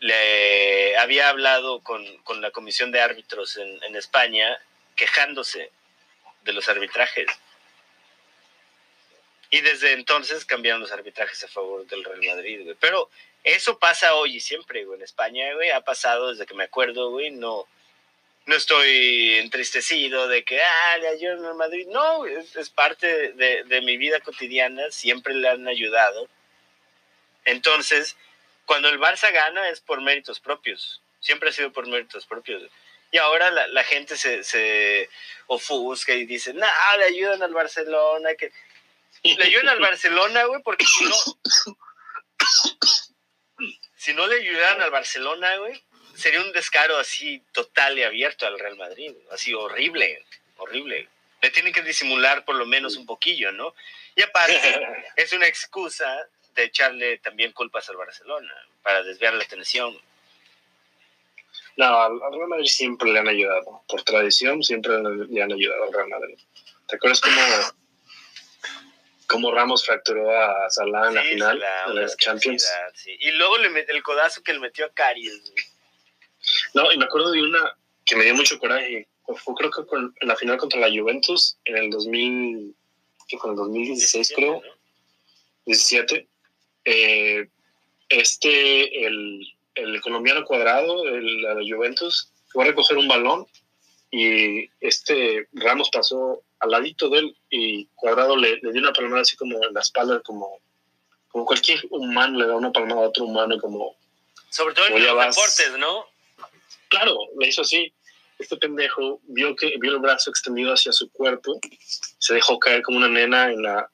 le 0.00 0.96
había 0.96 1.28
hablado 1.28 1.80
con, 1.80 2.04
con 2.18 2.40
la 2.40 2.50
comisión 2.50 2.92
de 2.92 3.00
árbitros 3.00 3.56
en, 3.56 3.82
en 3.84 3.96
España 3.96 4.58
quejándose 4.94 5.70
de 6.42 6.52
los 6.52 6.68
arbitrajes. 6.68 7.28
Y 9.50 9.60
desde 9.60 9.92
entonces 9.92 10.44
cambiaron 10.44 10.80
los 10.80 10.92
arbitrajes 10.92 11.42
a 11.44 11.48
favor 11.48 11.86
del 11.86 12.04
Real 12.04 12.22
Madrid, 12.22 12.62
güey. 12.64 12.76
Pero 12.78 13.08
eso 13.44 13.78
pasa 13.78 14.14
hoy 14.14 14.36
y 14.36 14.40
siempre, 14.40 14.84
güey. 14.84 14.98
En 14.98 15.04
España, 15.04 15.54
güey, 15.54 15.70
ha 15.70 15.80
pasado 15.80 16.30
desde 16.30 16.46
que 16.46 16.54
me 16.54 16.64
acuerdo, 16.64 17.10
güey. 17.10 17.30
No, 17.30 17.66
no 18.44 18.54
estoy 18.54 19.36
entristecido 19.36 20.28
de 20.28 20.44
que, 20.44 20.60
ah, 20.60 20.98
le 20.98 21.08
ayudan 21.08 21.46
al 21.46 21.54
Madrid. 21.54 21.86
No, 21.88 22.26
es, 22.26 22.56
es 22.56 22.68
parte 22.68 23.32
de, 23.32 23.64
de 23.64 23.80
mi 23.80 23.96
vida 23.96 24.20
cotidiana. 24.20 24.90
Siempre 24.90 25.34
le 25.34 25.48
han 25.48 25.66
ayudado. 25.66 26.28
Entonces, 27.46 28.16
cuando 28.68 28.90
el 28.90 29.00
Barça 29.00 29.32
gana 29.32 29.70
es 29.70 29.80
por 29.80 30.02
méritos 30.02 30.40
propios. 30.40 31.00
Siempre 31.20 31.48
ha 31.48 31.52
sido 31.52 31.72
por 31.72 31.86
méritos 31.86 32.26
propios. 32.26 32.62
Y 33.10 33.16
ahora 33.16 33.50
la, 33.50 33.66
la 33.68 33.82
gente 33.82 34.18
se, 34.18 34.44
se 34.44 35.08
ofusca 35.46 36.12
y 36.12 36.26
dice, 36.26 36.52
no, 36.52 36.66
le 36.98 37.04
ayudan 37.04 37.42
al 37.42 37.54
Barcelona. 37.54 38.34
Que... 38.34 38.52
Le 39.22 39.42
ayudan 39.42 39.70
al 39.70 39.80
Barcelona, 39.80 40.44
güey, 40.44 40.62
porque 40.62 40.84
si 40.84 41.02
no, 41.02 41.16
si 43.96 44.12
no 44.12 44.26
le 44.26 44.36
ayudaran 44.36 44.82
al 44.82 44.90
Barcelona, 44.90 45.56
güey, 45.56 45.82
sería 46.14 46.42
un 46.42 46.52
descaro 46.52 46.98
así 46.98 47.42
total 47.52 47.98
y 47.98 48.02
abierto 48.02 48.46
al 48.46 48.58
Real 48.58 48.76
Madrid. 48.76 49.14
Así 49.30 49.54
horrible, 49.54 50.26
horrible. 50.58 51.08
Le 51.40 51.50
tienen 51.50 51.72
que 51.72 51.80
disimular 51.80 52.44
por 52.44 52.56
lo 52.56 52.66
menos 52.66 52.96
un 52.96 53.06
poquillo, 53.06 53.50
¿no? 53.50 53.74
Y 54.14 54.20
aparte, 54.20 55.06
es 55.16 55.32
una 55.32 55.46
excusa 55.46 56.28
de 56.62 56.66
echarle 56.68 57.18
también 57.18 57.52
culpas 57.52 57.88
al 57.88 57.96
Barcelona 57.96 58.52
para 58.82 59.02
desviar 59.02 59.34
la 59.34 59.44
atención. 59.44 59.96
No, 61.76 61.84
al 62.00 62.20
al 62.22 62.32
Real 62.32 62.48
Madrid 62.48 62.66
siempre 62.66 63.10
le 63.12 63.18
han 63.20 63.28
ayudado. 63.28 63.82
Por 63.88 64.02
tradición, 64.02 64.62
siempre 64.62 64.94
le 65.28 65.42
han 65.42 65.52
ayudado 65.52 65.84
al 65.84 65.92
Real 65.92 66.08
Madrid. 66.08 66.36
¿Te 66.88 66.96
acuerdas 66.96 67.20
cómo, 67.20 67.36
cómo 69.28 69.52
Ramos 69.52 69.84
fracturó 69.84 70.30
a 70.30 70.68
Salah 70.70 71.08
en 71.08 71.14
la 71.14 71.22
final 71.22 71.64
de 71.88 71.94
las 71.94 72.16
Champions? 72.16 72.66
sí. 72.94 73.16
Y 73.20 73.30
luego 73.32 73.58
le 73.58 73.70
met- 73.70 73.86
el 73.88 74.02
codazo 74.02 74.42
que 74.42 74.52
le 74.52 74.58
metió 74.60 74.86
a 74.86 74.92
Caries. 74.92 75.52
No, 76.74 76.90
y 76.92 76.96
me 76.98 77.04
acuerdo 77.04 77.30
de 77.30 77.42
una 77.42 77.76
que 78.04 78.16
me 78.16 78.24
dio 78.24 78.34
mucho 78.34 78.58
coraje. 78.58 79.06
Fue 79.26 79.54
creo 79.54 79.70
que 79.70 79.84
con- 79.86 80.14
en 80.20 80.28
la 80.28 80.34
final 80.36 80.56
contra 80.56 80.80
la 80.80 80.88
Juventus 80.88 81.58
en 81.66 81.76
el 81.76 81.90
2000, 81.90 82.74
¿qué 83.28 83.36
fue? 83.38 83.50
En 83.50 83.52
el 83.52 83.56
2016 83.58 84.32
creo. 84.34 84.54
¿no? 84.54 84.78
17, 85.66 86.26
eh, 86.90 87.48
este, 88.08 89.06
el, 89.06 89.40
el 89.74 90.00
colombiano 90.00 90.44
cuadrado, 90.44 91.04
el, 91.06 91.42
la 91.42 91.54
de 91.54 91.70
Juventus, 91.70 92.32
fue 92.48 92.64
a 92.64 92.68
recoger 92.68 92.96
un 92.96 93.08
balón 93.08 93.46
y 94.10 94.70
este 94.80 95.48
Ramos 95.52 95.90
pasó 95.90 96.42
al 96.60 96.70
ladito 96.70 97.10
de 97.10 97.18
él 97.18 97.36
y 97.50 97.86
cuadrado 97.94 98.36
le, 98.36 98.56
le 98.62 98.72
dio 98.72 98.80
una 98.80 98.92
palmada 98.92 99.20
así 99.22 99.36
como 99.36 99.62
en 99.62 99.74
la 99.74 99.80
espalda, 99.80 100.20
como, 100.20 100.60
como 101.28 101.44
cualquier 101.44 101.80
humano 101.90 102.38
le 102.38 102.46
da 102.46 102.56
una 102.56 102.72
palmada 102.72 103.02
a 103.02 103.08
otro 103.08 103.24
humano, 103.26 103.58
como, 103.60 103.94
Sobre 104.50 104.74
todo 104.74 104.86
en 104.86 105.04
los 105.04 105.14
vas- 105.14 105.36
deportes, 105.36 105.78
¿no? 105.78 106.06
claro, 106.88 107.14
le 107.38 107.48
hizo 107.48 107.62
así. 107.62 107.92
Este 108.38 108.56
pendejo 108.56 109.20
vio 109.24 109.54
que 109.56 109.76
vio 109.78 109.90
el 109.92 109.98
brazo 109.98 110.30
extendido 110.30 110.72
hacia 110.72 110.92
su 110.92 111.10
cuerpo, 111.10 111.58
se 112.18 112.34
dejó 112.34 112.58
caer 112.60 112.82
como 112.82 112.96
una 112.98 113.08
nena 113.08 113.50
en 113.52 113.62
la 113.62 113.90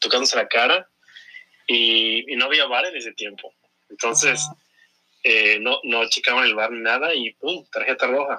tocándose 0.00 0.36
la 0.36 0.48
cara 0.48 0.88
y, 1.66 2.32
y 2.32 2.36
no 2.36 2.46
había 2.46 2.66
bar 2.66 2.86
en 2.86 2.96
ese 2.96 3.12
tiempo. 3.12 3.54
Entonces 3.88 4.40
eh, 5.22 5.58
no, 5.58 5.80
no 5.84 6.08
checaban 6.08 6.44
el 6.44 6.54
bar 6.54 6.70
ni 6.70 6.80
nada 6.80 7.14
y 7.14 7.32
¡pum! 7.34 7.64
tarjeta 7.72 8.06
roja. 8.06 8.38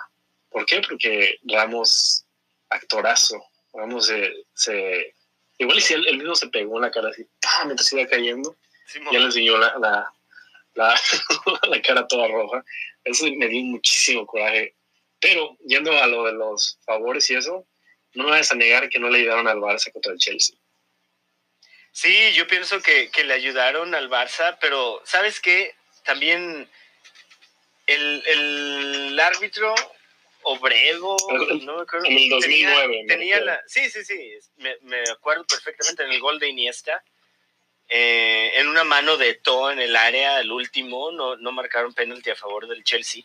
¿Por 0.49 0.65
qué? 0.65 0.81
Porque 0.81 1.39
Ramos, 1.43 2.25
actorazo, 2.69 3.43
Ramos 3.73 4.07
se, 4.07 4.45
se 4.53 5.13
igual 5.57 5.77
y 5.77 5.81
si 5.81 5.93
él, 5.95 6.05
él 6.07 6.17
mismo 6.17 6.35
se 6.35 6.47
pegó 6.47 6.75
en 6.75 6.83
la 6.83 6.91
cara 6.91 7.09
así, 7.09 7.25
¡pah! 7.41 7.65
mientras 7.65 7.91
iba 7.91 8.05
cayendo, 8.05 8.55
Simón. 8.85 9.13
ya 9.13 9.19
le 9.19 9.25
enseñó 9.25 9.57
la, 9.57 9.77
la, 9.79 10.13
la, 10.75 10.95
la 11.69 11.81
cara 11.81 12.07
toda 12.07 12.27
roja. 12.27 12.63
Eso 13.03 13.25
me 13.35 13.47
dio 13.47 13.63
muchísimo 13.63 14.25
coraje. 14.25 14.75
Pero 15.19 15.57
yendo 15.65 15.91
a 15.91 16.07
lo 16.07 16.23
de 16.25 16.33
los 16.33 16.79
favores 16.85 17.29
y 17.29 17.35
eso, 17.35 17.65
no 18.13 18.25
me 18.25 18.31
vas 18.31 18.51
a 18.51 18.55
negar 18.55 18.89
que 18.89 18.99
no 18.99 19.09
le 19.09 19.19
ayudaron 19.19 19.47
al 19.47 19.57
Barça 19.57 19.91
contra 19.91 20.13
el 20.13 20.19
Chelsea. 20.19 20.55
Sí, 21.95 22.33
yo 22.33 22.45
pienso 22.45 22.81
que, 22.81 23.09
que 23.09 23.23
le 23.23 23.33
ayudaron 23.35 23.95
al 23.95 24.09
Barça, 24.09 24.57
pero 24.59 25.01
¿sabes 25.05 25.39
qué? 25.39 25.73
También 26.03 26.69
el, 27.87 28.23
el 28.27 29.17
árbitro 29.19 29.73
Obrego, 30.41 31.15
El- 31.29 31.65
no 31.65 31.77
me 31.77 31.81
acuerdo. 31.83 32.05
en 32.05 32.17
el 32.17 32.27
2009, 32.29 32.87
me 32.87 32.93
Tenía, 33.07 33.07
tenía 33.07 33.39
la, 33.39 33.61
sí, 33.65 33.89
sí, 33.89 34.03
sí, 34.03 34.37
me, 34.57 34.75
me 34.81 34.99
acuerdo 35.09 35.45
perfectamente 35.45 36.03
en 36.03 36.11
el 36.11 36.19
gol 36.19 36.37
de 36.37 36.49
Iniesta. 36.49 37.01
eh, 37.87 38.51
en 38.55 38.67
una 38.67 38.83
mano 38.83 39.15
de 39.15 39.35
To 39.35 39.71
en 39.71 39.79
el 39.79 39.95
área, 39.95 40.41
el 40.41 40.51
último, 40.51 41.11
no, 41.13 41.37
no 41.37 41.51
marcaron 41.53 41.93
penalti 41.93 42.29
a 42.29 42.35
favor 42.35 42.67
del 42.67 42.83
Chelsea. 42.83 43.23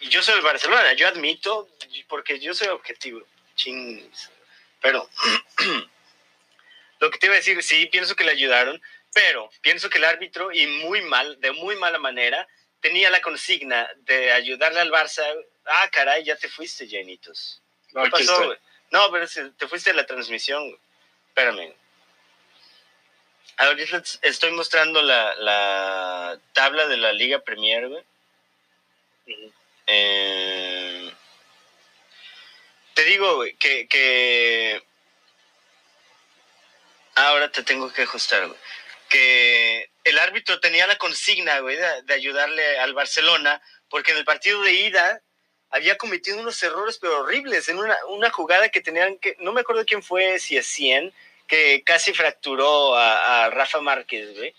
Y 0.00 0.10
yo 0.10 0.22
soy 0.22 0.34
del 0.34 0.44
Barcelona, 0.44 0.92
yo 0.92 1.08
admito, 1.08 1.70
porque 2.06 2.38
yo 2.38 2.52
soy 2.52 2.68
objetivo. 2.68 3.22
Chings. 3.56 4.30
Pero 4.82 5.08
te 7.22 7.26
iba 7.26 7.36
a 7.36 7.38
decir, 7.38 7.62
sí, 7.62 7.86
pienso 7.86 8.16
que 8.16 8.24
le 8.24 8.32
ayudaron, 8.32 8.82
pero 9.14 9.48
pienso 9.60 9.88
que 9.88 9.98
el 9.98 10.04
árbitro, 10.06 10.50
y 10.50 10.66
muy 10.66 11.02
mal, 11.02 11.40
de 11.40 11.52
muy 11.52 11.76
mala 11.76 12.00
manera, 12.00 12.48
tenía 12.80 13.10
la 13.10 13.20
consigna 13.20 13.88
de 13.98 14.32
ayudarle 14.32 14.80
al 14.80 14.90
Barça. 14.90 15.22
Ah, 15.64 15.88
caray, 15.92 16.24
ya 16.24 16.34
te 16.34 16.48
fuiste, 16.48 16.88
Janitos. 16.90 17.62
No, 17.92 18.02
¿Qué 18.02 18.10
pasó, 18.10 18.46
güey? 18.46 18.58
No, 18.90 19.08
pero 19.12 19.28
te 19.56 19.68
fuiste 19.68 19.90
a 19.90 19.94
la 19.94 20.04
transmisión. 20.04 20.64
güey. 20.64 20.80
Espérame. 21.28 21.72
Ahorita 23.58 23.98
les 23.98 24.18
estoy 24.22 24.50
mostrando 24.50 25.00
la, 25.00 25.36
la 25.36 26.40
tabla 26.54 26.88
de 26.88 26.96
la 26.96 27.12
Liga 27.12 27.38
Premier, 27.38 27.86
güey. 27.86 28.02
Eh, 29.86 31.12
te 32.94 33.04
digo, 33.04 33.36
güey, 33.36 33.54
que, 33.54 33.86
que... 33.86 34.82
Ahora 37.14 37.50
te 37.50 37.62
tengo 37.62 37.92
que 37.92 38.02
ajustar, 38.02 38.46
güey. 38.46 38.58
Que 39.08 39.90
el 40.04 40.18
árbitro 40.18 40.58
tenía 40.60 40.86
la 40.86 40.96
consigna, 40.96 41.58
güey, 41.60 41.76
de, 41.76 42.14
ayudarle 42.14 42.78
al 42.78 42.94
Barcelona, 42.94 43.60
porque 43.88 44.12
en 44.12 44.18
el 44.18 44.24
partido 44.24 44.62
de 44.62 44.72
ida 44.72 45.20
había 45.70 45.96
cometido 45.96 46.38
unos 46.38 46.62
errores, 46.62 46.98
pero 46.98 47.20
horribles, 47.20 47.68
en 47.68 47.78
una, 47.78 47.96
una 48.08 48.30
jugada 48.30 48.68
que 48.68 48.80
tenían 48.80 49.18
que... 49.18 49.36
No 49.40 49.52
me 49.52 49.62
acuerdo 49.62 49.84
quién 49.84 50.02
fue, 50.02 50.38
si 50.38 50.56
es 50.56 50.66
100, 50.66 51.12
que 51.46 51.82
casi 51.84 52.12
fracturó 52.12 52.96
a, 52.96 53.50
Rafa 53.50 53.80
Márquez, 53.80 54.34
güey. 54.36 54.54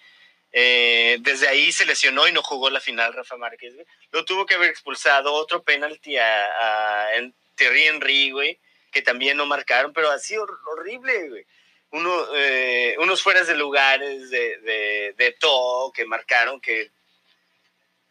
Eh, 0.51 1.17
desde 1.21 1.47
ahí 1.47 1.71
se 1.71 1.85
lesionó 1.85 2.27
y 2.27 2.31
no 2.31 2.43
jugó 2.43 2.69
la 2.69 2.79
final 2.79 3.13
Rafa 3.13 3.37
Márquez, 3.37 3.73
güey. 3.73 3.87
Lo 4.11 4.23
tuvo 4.25 4.45
que 4.45 4.55
haber 4.55 4.69
expulsado, 4.69 5.33
otro 5.33 5.63
penalti 5.63 6.17
a, 6.17 7.09
Thierry 7.55 7.83
Henry, 7.83 8.31
güey, 8.31 8.59
que 8.91 9.01
también 9.01 9.37
no 9.37 9.45
marcaron, 9.45 9.93
pero 9.93 10.11
así 10.11 10.35
hor- 10.35 10.59
horrible, 10.67 11.29
güey. 11.29 11.45
Uno, 11.93 12.35
eh, 12.35 12.95
unos 12.99 13.21
fueras 13.21 13.47
de 13.47 13.55
lugares 13.55 14.29
de, 14.31 14.57
de, 14.57 15.13
de 15.15 15.31
To 15.33 15.91
que 15.95 16.05
marcaron 16.05 16.59
que... 16.59 16.91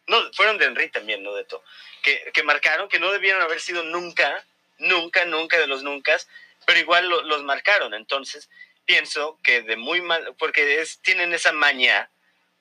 No, 0.07 0.17
fueron 0.33 0.57
de 0.57 0.65
Henry 0.65 0.89
también, 0.89 1.21
no 1.21 1.33
de 1.33 1.43
To. 1.43 1.61
Que, 2.01 2.31
que 2.33 2.43
marcaron 2.43 2.87
que 2.89 2.99
no 2.99 3.11
debieron 3.11 3.41
haber 3.41 3.59
sido 3.61 3.83
nunca, 3.83 4.45
nunca, 4.77 5.25
nunca 5.25 5.57
de 5.59 5.67
los 5.67 5.83
nunca, 5.83 6.17
pero 6.65 6.79
igual 6.79 7.07
lo- 7.09 7.23
los 7.23 7.43
marcaron. 7.43 7.93
Entonces, 7.93 8.49
pienso 8.85 9.37
que 9.43 9.61
de 9.61 9.75
muy 9.75 10.01
mal, 10.01 10.33
porque 10.39 10.81
es, 10.81 10.99
tienen 10.99 11.33
esa 11.33 11.51
maña 11.51 12.09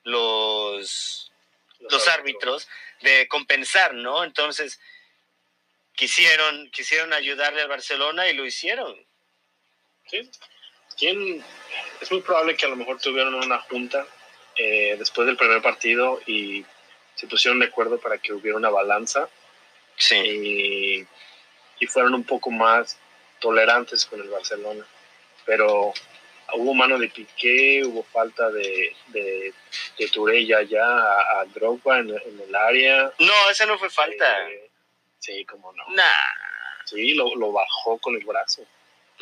los, 0.05 1.33
los 1.79 2.09
árbitros 2.09 2.69
de 3.01 3.29
compensar, 3.29 3.95
¿no? 3.95 4.25
Entonces, 4.25 4.81
quisieron, 5.95 6.71
quisieron 6.71 7.13
ayudarle 7.13 7.63
al 7.63 7.69
Barcelona 7.69 8.29
y 8.29 8.35
lo 8.35 8.45
hicieron. 8.45 9.07
Sí. 10.09 10.29
¿Quién? 10.99 11.45
Es 12.01 12.11
muy 12.11 12.21
probable 12.21 12.57
que 12.57 12.67
a 12.67 12.69
lo 12.69 12.77
mejor 12.77 12.99
tuvieron 13.01 13.35
una 13.35 13.59
junta 13.61 14.07
eh, 14.57 14.97
después 14.99 15.27
del 15.27 15.37
primer 15.37 15.63
partido 15.63 16.21
y 16.27 16.65
se 17.15 17.27
pusieron 17.27 17.61
de 17.61 17.67
acuerdo 17.67 17.99
para 17.99 18.19
que 18.19 18.33
hubiera 18.33 18.57
una 18.57 18.71
balanza 18.71 19.29
Sí. 19.97 20.17
y, 20.17 21.07
y 21.81 21.87
fueron 21.87 22.15
un 22.15 22.25
poco 22.25 22.51
más 22.51 22.99
tolerantes 23.41 24.07
con 24.07 24.21
el 24.21 24.29
Barcelona. 24.29 24.85
Pero 25.45 25.93
hubo 26.55 26.75
mano 26.75 26.99
de 26.99 27.09
Piqué, 27.09 27.85
hubo 27.85 28.03
falta 28.05 28.51
de, 28.51 28.95
de, 29.09 29.53
de 29.99 30.47
ya, 30.47 30.63
ya 30.63 30.85
a, 30.85 31.41
a 31.41 31.45
Drogba 31.47 31.99
en, 31.99 32.11
en 32.11 32.41
el 32.41 32.55
área. 32.55 33.13
No, 33.19 33.51
esa 33.51 33.67
no 33.67 33.79
fue 33.79 33.91
falta. 33.91 34.49
Eh, 34.51 34.71
sí, 35.19 35.45
como 35.45 35.73
no. 35.73 35.85
Nah. 35.89 36.03
Sí, 36.85 37.15
lo, 37.15 37.35
lo 37.37 37.53
bajó 37.53 37.99
con 37.99 38.15
el 38.17 38.25
brazo. 38.25 38.65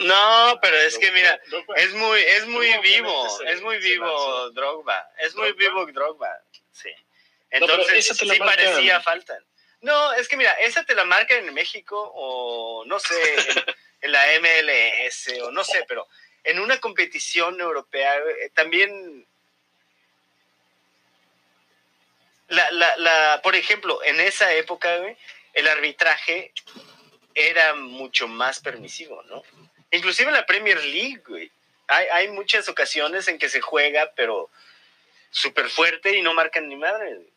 No, 0.00 0.58
pero 0.62 0.76
es 0.78 0.98
que 0.98 1.12
mira, 1.12 1.38
es 1.76 1.92
muy, 1.94 2.20
es 2.20 2.46
muy 2.46 2.68
vivo, 2.78 3.28
es 3.46 3.60
muy 3.60 3.78
vivo. 3.78 4.50
Drogba, 4.50 5.10
es 5.18 5.34
muy 5.34 5.52
vivo 5.52 5.84
Drogba, 5.86 6.40
sí. 6.72 6.90
Entonces, 7.50 8.06
sí 8.16 8.38
parecía 8.38 9.00
falta. 9.00 9.38
No, 9.82 10.12
es 10.14 10.26
que 10.28 10.36
mira, 10.36 10.52
esa 10.54 10.84
te 10.84 10.94
la 10.94 11.04
marcan 11.04 11.46
en 11.46 11.52
México 11.52 12.12
o 12.14 12.84
no 12.86 12.98
sé, 12.98 13.14
en, 14.00 14.12
la 14.12 14.24
MLS 14.40 15.32
o 15.42 15.50
no 15.50 15.64
sé, 15.64 15.84
pero 15.86 16.08
en 16.44 16.60
una 16.60 16.78
competición 16.80 17.60
europea, 17.60 18.16
eh, 18.16 18.50
también 18.54 19.26
la, 22.48 22.70
la, 22.70 22.96
la, 22.96 23.40
por 23.42 23.54
ejemplo, 23.54 24.02
en 24.02 24.18
esa 24.20 24.52
época, 24.54 24.96
güey, 24.96 25.16
el 25.52 25.68
arbitraje 25.68 26.52
era 27.34 27.74
mucho 27.74 28.28
más 28.28 28.60
permisivo, 28.60 29.22
¿no? 29.24 29.42
Inclusive 29.92 30.28
en 30.28 30.34
la 30.36 30.46
Premier 30.46 30.82
League, 30.84 31.22
güey. 31.26 31.50
Hay, 31.88 32.06
hay 32.12 32.28
muchas 32.28 32.68
ocasiones 32.68 33.26
en 33.28 33.38
que 33.38 33.48
se 33.48 33.60
juega, 33.60 34.12
pero 34.14 34.48
súper 35.30 35.68
fuerte 35.68 36.16
y 36.16 36.22
no 36.22 36.34
marcan 36.34 36.68
ni 36.68 36.76
madre. 36.76 37.14
güey. 37.14 37.30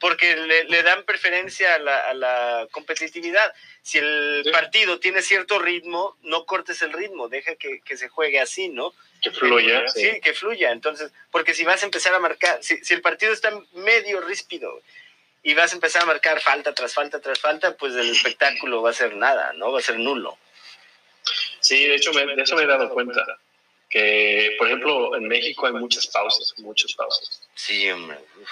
Porque 0.00 0.34
le, 0.36 0.64
le 0.64 0.82
dan 0.82 1.04
preferencia 1.04 1.74
a 1.74 1.78
la, 1.78 1.96
a 2.08 2.14
la 2.14 2.68
competitividad. 2.72 3.54
Si 3.82 3.98
el 3.98 4.42
Sí. 4.44 4.50
partido 4.50 4.98
tiene 4.98 5.22
cierto 5.22 5.58
ritmo, 5.60 6.16
no 6.22 6.44
cortes 6.44 6.82
el 6.82 6.92
ritmo, 6.92 7.28
deja 7.28 7.54
que, 7.54 7.80
que 7.82 7.96
se 7.96 8.08
juegue 8.08 8.40
así, 8.40 8.68
¿no? 8.68 8.92
Que 9.22 9.30
fluya. 9.30 9.88
Sí, 9.88 10.10
sí. 10.10 10.20
que 10.20 10.34
fluya. 10.34 10.72
Entonces, 10.72 11.12
porque 11.30 11.54
si 11.54 11.64
vas 11.64 11.82
a 11.82 11.86
empezar 11.86 12.14
a 12.14 12.18
marcar, 12.18 12.58
si, 12.62 12.78
si 12.84 12.94
el 12.94 13.00
partido 13.02 13.32
está 13.32 13.52
medio 13.74 14.20
ríspido 14.20 14.82
y 15.44 15.54
vas 15.54 15.70
a 15.72 15.76
empezar 15.76 16.02
a 16.02 16.06
marcar 16.06 16.40
falta 16.40 16.74
tras 16.74 16.92
falta 16.94 17.20
tras 17.20 17.38
falta, 17.38 17.76
pues 17.76 17.94
el 17.94 18.10
espectáculo 18.10 18.82
va 18.82 18.90
a 18.90 18.94
ser 18.94 19.14
nada, 19.14 19.52
¿no? 19.54 19.70
Va 19.70 19.78
a 19.78 19.82
ser 19.82 19.98
nulo. 19.98 20.36
Sí, 21.62 21.86
de 21.86 21.94
hecho, 21.94 22.12
me- 22.12 22.36
de 22.36 22.42
eso 22.42 22.54
me 22.56 22.64
he 22.64 22.66
dado 22.66 22.90
cuenta. 22.90 23.24
Que, 23.88 24.54
por 24.58 24.66
ejemplo, 24.68 25.16
en 25.16 25.28
México 25.28 25.66
hay 25.66 25.72
muchas 25.74 26.06
pausas, 26.06 26.54
muchas 26.58 26.92
pausas. 26.94 27.42
Sí, 27.54 27.90
hombre. 27.90 28.18
Uf. 28.40 28.48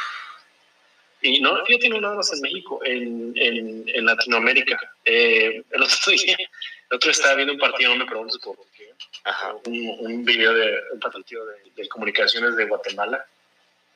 Y 1.22 1.40
no, 1.40 1.64
fíjate, 1.66 1.88
no 1.90 2.00
nada 2.00 2.14
más 2.14 2.32
en 2.32 2.40
México, 2.40 2.80
en, 2.84 3.32
en, 3.36 3.84
en 3.86 4.04
Latinoamérica. 4.06 4.78
Eh, 5.04 5.62
el 5.70 5.82
otro 5.82 6.12
día, 6.12 6.36
el 6.38 6.96
otro 6.96 7.10
estaba 7.10 7.34
viendo 7.34 7.52
un 7.54 7.58
partido, 7.60 7.90
no 7.90 7.96
me 7.96 8.06
preguntes 8.06 8.38
por 8.38 8.56
qué, 8.76 8.90
Ajá. 9.24 9.54
un, 9.66 9.96
un 10.00 10.24
video 10.24 10.54
de 10.54 10.78
un 10.92 11.00
partido 11.00 11.44
de, 11.46 11.56
de 11.76 11.88
comunicaciones 11.88 12.56
de 12.56 12.64
Guatemala 12.66 13.26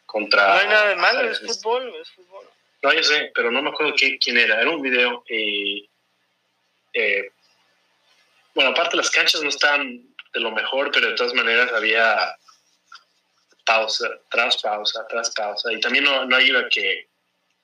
contra... 0.07 0.46
No 0.48 0.61
hay 0.61 0.68
nada 0.68 0.88
de 0.88 0.96
malo, 0.96 1.31
es 1.31 1.40
fútbol, 1.40 1.94
es 2.00 2.11
fútbol. 2.11 2.44
No, 2.83 2.92
yo 2.92 3.03
sé, 3.03 3.33
pero 3.35 3.50
no 3.50 3.62
me 3.62 3.70
acuerdo 3.70 3.94
quién 3.96 4.38
era. 4.38 4.61
Era 4.61 4.70
un 4.70 4.83
video 4.83 5.24
y... 5.29 5.88
eh, 6.92 7.31
bueno, 8.54 8.70
aparte 8.70 8.96
las 8.96 9.10
canchas 9.10 9.42
no 9.42 9.48
estaban 9.48 10.02
de 10.32 10.40
lo 10.40 10.50
mejor, 10.50 10.90
pero 10.92 11.08
de 11.08 11.14
todas 11.14 11.34
maneras 11.34 11.72
había 11.72 12.36
pausa, 13.64 14.08
tras 14.30 14.60
pausa, 14.60 15.06
tras 15.08 15.30
pausa. 15.30 15.72
Y 15.72 15.80
también 15.80 16.04
no, 16.04 16.24
no 16.24 16.36
ayuda 16.36 16.68
que, 16.68 17.08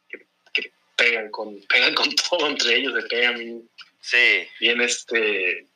que, 0.09 0.27
que 0.53 0.73
pegan, 0.97 1.31
con, 1.31 1.61
pegan 1.69 1.95
con 1.95 2.15
todo 2.15 2.47
entre 2.47 2.77
ellos, 2.77 2.95
se 2.95 3.09
pegan 3.09 3.39
bien, 3.39 3.69
Sí, 4.01 4.49
bien, 4.59 4.81
este... 4.81 5.67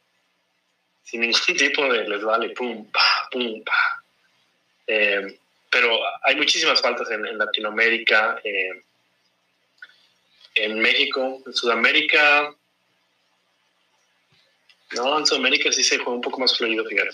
Sin 1.04 1.20
ningún 1.20 1.40
tipo 1.58 1.92
de 1.92 2.08
les 2.08 2.22
vale, 2.22 2.50
pum, 2.50 2.90
pa, 2.90 3.28
pum, 3.30 3.62
pa. 3.62 4.04
Eh, 4.86 5.38
pero 5.70 5.98
hay 6.22 6.36
muchísimas 6.36 6.80
faltas 6.80 7.10
en, 7.10 7.26
en 7.26 7.36
Latinoamérica. 7.36 8.40
eh, 8.42 8.82
en 10.54 10.78
México, 10.78 11.42
en 11.46 11.52
Sudamérica. 11.52 12.54
No, 14.96 15.18
en 15.18 15.26
Sudamérica 15.26 15.70
sí 15.72 15.82
se 15.84 15.96
juega 15.98 16.12
un 16.12 16.20
poco 16.20 16.40
más 16.40 16.56
fluido, 16.56 16.84
fíjate. 16.84 17.10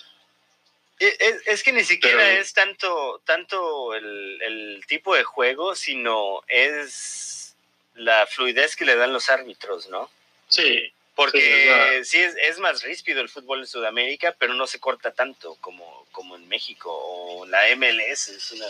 E- 0.99 1.17
Es, 1.19 1.47
es 1.47 1.63
que 1.63 1.73
ni 1.73 1.85
siquiera 1.85 2.19
Pero- 2.19 2.41
es 2.41 2.53
tanto, 2.53 3.23
tanto 3.25 3.95
el, 3.95 4.41
el 4.43 4.85
tipo 4.87 5.15
de 5.15 5.25
juego, 5.25 5.75
sino 5.75 6.43
es 6.49 7.55
la 7.95 8.27
fluidez 8.27 8.77
que 8.77 8.85
le 8.85 8.97
dan 8.97 9.13
los 9.13 9.29
árbitros, 9.31 9.89
¿no? 9.89 10.11
Sí, 10.49 10.93
Porque 11.15 12.03
sí, 12.05 12.19
es, 12.21 12.35
es 12.43 12.59
más 12.59 12.83
ríspido 12.83 13.21
el 13.21 13.29
fútbol 13.29 13.61
en 13.61 13.67
Sudamérica, 13.67 14.35
pero 14.39 14.55
no 14.55 14.67
se 14.67 14.81
corta 14.81 15.13
tanto 15.13 15.55
como, 15.57 16.07
como 16.13 16.37
en 16.37 16.49
México 16.49 16.91
o 16.93 17.47
la 17.47 17.61
MLS. 17.77 18.29
Es, 18.29 18.53
una, 18.53 18.67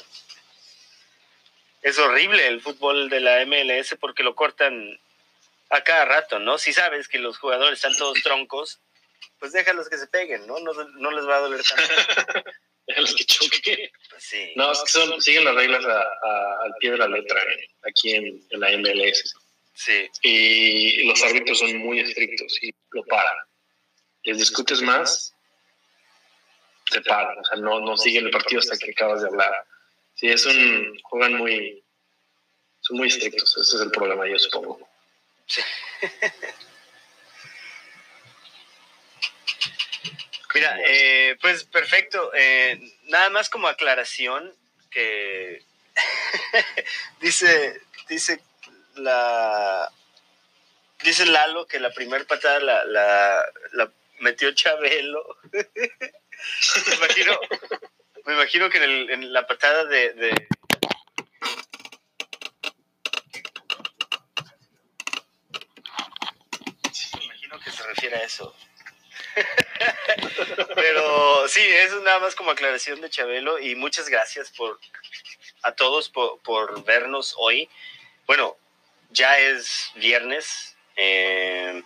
es 1.82 1.98
horrible 1.98 2.46
el 2.46 2.60
fútbol 2.60 3.08
de 3.08 3.20
la 3.20 3.44
MLS 3.46 3.96
porque 4.00 4.22
lo 4.22 4.34
cortan 4.34 4.98
a 5.70 5.82
cada 5.82 6.04
rato, 6.04 6.38
¿no? 6.38 6.58
Si 6.58 6.72
sabes 6.72 7.08
que 7.08 7.18
los 7.18 7.38
jugadores 7.38 7.78
están 7.78 7.96
todos 7.96 8.20
troncos, 8.22 8.78
pues 9.38 9.52
déjalos 9.52 9.88
que 9.88 9.98
se 9.98 10.06
peguen, 10.09 10.46
¿no? 10.46 10.59
No, 10.61 10.72
no 10.72 11.11
les 11.11 11.26
va 11.26 11.37
a 11.37 11.40
doler 11.40 11.62
tanto. 11.62 12.50
déjalos 12.87 13.14
que 13.14 13.24
choque. 13.24 13.92
Pues 14.11 14.22
sí. 14.24 14.52
No, 14.56 14.72
es 14.72 14.80
que 14.83 14.88
son, 14.90 15.20
siguen 15.22 15.44
las 15.44 15.54
reglas 15.54 15.85
a- 15.85 16.00
a- 16.02 16.62
al 16.64 16.74
pie 16.80 16.90
de 16.92 16.98
la 16.98 17.09
letra 17.09 17.40
eh, 17.42 17.68
aquí 17.88 18.14
en, 18.14 18.42
en 18.50 18.61
la 18.61 18.70
MLS. 18.78 19.35
Sí, 19.72 20.09
Y 20.22 21.04
los 21.06 21.22
árbitros 21.22 21.59
son 21.59 21.74
muy 21.78 22.00
estrictos 22.00 22.62
y 22.62 22.70
lo 22.90 23.02
paran. 23.04 23.37
Les 24.24 24.37
discutes 24.37 24.83
más, 24.83 25.35
te 26.90 27.00
paran. 27.02 27.38
O 27.38 27.44
sea, 27.44 27.56
no, 27.56 27.80
no 27.80 27.96
siguen 27.96 28.26
el 28.26 28.30
partido 28.30 28.59
hasta 28.61 28.76
que 28.76 28.90
acabas 28.90 29.22
de 29.22 29.28
hablar. 29.28 29.64
Sí, 30.14 30.28
es 30.28 30.44
un. 30.44 30.98
juegan 31.04 31.35
muy. 31.38 31.83
son 32.80 32.98
muy 32.98 33.09
estrictos. 33.09 33.56
Ese 33.56 33.76
es 33.76 33.83
el 33.83 33.90
problema, 33.90 34.28
yo 34.28 34.38
supongo. 34.38 34.87
sí. 35.46 35.62
Mira, 40.54 40.76
eh, 40.84 41.36
pues 41.40 41.64
perfecto. 41.64 42.32
Eh, 42.34 42.80
nada 43.04 43.30
más 43.30 43.48
como 43.48 43.68
aclaración 43.68 44.52
que 44.90 45.62
dice, 47.20 47.80
dice 48.08 48.40
la 48.96 49.90
dice 51.02 51.24
Lalo 51.26 51.66
que 51.66 51.78
la 51.80 51.90
primera 51.92 52.24
patada 52.24 52.58
la, 52.60 52.84
la, 52.84 53.44
la 53.72 53.92
metió 54.18 54.52
Chabelo. 54.52 55.24
me 55.52 56.94
imagino, 56.96 57.38
me 58.26 58.34
imagino 58.34 58.68
que 58.70 58.78
en, 58.78 58.84
el- 58.84 59.10
en 59.10 59.32
la 59.32 59.46
patada 59.46 59.84
de, 59.84 60.12
de- 60.14 60.48
me 67.18 67.24
imagino 67.24 67.58
que 67.60 67.70
se 67.70 67.82
refiere 67.86 68.16
a 68.16 68.22
eso. 68.24 68.54
Pero 70.74 71.48
sí, 71.48 71.61
es 71.61 71.92
nada 72.03 72.18
más 72.18 72.35
como 72.35 72.50
aclaración 72.50 73.00
de 73.00 73.11
Chabelo 73.11 73.59
y 73.59 73.74
muchas 73.74 74.09
gracias 74.09 74.50
por 74.50 74.79
a 75.62 75.72
todos 75.72 76.09
por, 76.09 76.40
por 76.40 76.85
vernos 76.85 77.35
hoy. 77.38 77.68
Bueno, 78.26 78.57
ya 79.11 79.38
es 79.38 79.90
viernes. 79.94 80.76
eh, 80.96 81.83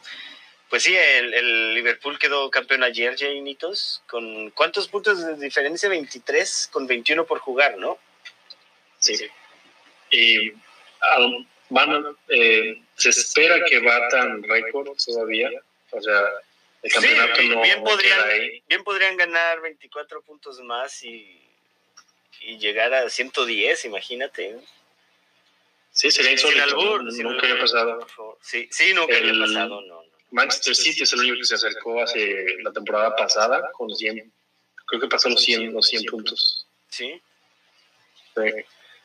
pues 0.74 0.82
sí, 0.82 0.96
el, 0.96 1.74
Liverpool 1.74 2.18
quedó 2.18 2.50
campeón 2.50 2.82
ayer, 2.82 3.16
Jainitos, 3.16 4.02
con 4.08 4.50
¿cuántos 4.50 4.88
puntos 4.88 5.24
de 5.24 5.36
diferencia? 5.36 5.88
23 5.88 6.68
con 6.72 6.88
21 6.88 7.24
por 7.26 7.38
jugar, 7.38 7.78
¿no? 7.78 7.96
Sí. 8.98 9.14
Y 10.10 10.50
um, 10.50 11.46
van 11.68 12.16
eh, 12.28 12.82
se 12.96 13.10
espera 13.10 13.64
que 13.64 13.78
batan 13.78 14.42
récords 14.42 15.04
todavía. 15.04 15.48
O 15.90 16.02
sea, 16.02 16.22
el 16.84 16.90
Sí, 16.90 16.94
campeonato 16.94 17.40
bien, 17.40 17.54
no, 17.54 17.62
bien 17.62 17.78
no 17.78 17.84
podrían, 17.84 18.28
ahí. 18.30 18.62
bien 18.68 18.84
podrían 18.84 19.16
ganar 19.16 19.60
24 19.60 20.22
puntos 20.22 20.60
más 20.60 21.02
y, 21.02 21.40
y 22.42 22.58
llegar 22.58 22.92
a 22.94 23.08
110, 23.10 23.84
imagínate. 23.86 24.60
Sí, 25.90 26.10
sería 26.10 26.36
Sin 26.36 26.48
insólito. 26.50 26.62
albur, 26.64 27.12
sin 27.12 27.22
Nunca 27.24 27.46
había 27.46 27.60
pasado. 27.60 27.98
por 28.00 28.10
favor. 28.10 28.38
Sí, 28.42 28.68
sí, 28.70 28.92
nunca 28.94 29.16
había 29.16 29.30
El- 29.32 29.40
pasado, 29.40 29.80
no, 29.80 30.02
no. 30.02 30.14
Manchester 30.30 30.74
City 30.74 31.04
es 31.04 31.12
el 31.12 31.20
único 31.20 31.36
que 31.38 31.44
se 31.44 31.54
acercó 31.54 32.02
hace 32.02 32.56
la 32.62 32.72
temporada 32.72 33.14
pasada 33.14 33.70
con 33.72 33.88
100. 33.94 34.32
Creo 34.86 35.00
que 35.00 35.06
pasó 35.08 35.28
los 35.28 35.40
100, 35.42 35.72
los 35.72 35.86
100 35.86 36.04
puntos. 36.06 36.66
Sí, 36.88 37.20
Sí. 38.34 38.42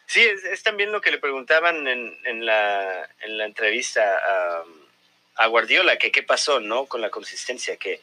sí 0.08 0.22
es, 0.22 0.44
es 0.44 0.64
también 0.64 0.92
lo 0.92 1.02
que 1.02 1.12
le 1.12 1.20
preguntaban 1.20 1.88
en, 1.88 2.18
en, 2.26 2.46
la, 2.48 3.08
en 3.22 3.38
la 3.38 3.46
entrevista 3.46 4.02
a, 4.18 4.64
a 5.40 5.48
Guardiola, 5.48 5.98
que 5.98 6.12
qué 6.12 6.22
pasó, 6.22 6.60
¿no? 6.60 6.86
Con 6.86 7.00
la 7.00 7.10
consistencia, 7.10 7.78
que 7.78 8.02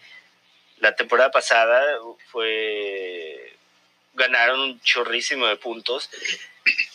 la 0.78 0.96
temporada 0.96 1.30
pasada 1.30 1.82
fue 2.30 3.52
ganaron 4.14 4.58
un 4.58 4.80
chorrísimo 4.80 5.46
de 5.46 5.56
puntos 5.56 6.08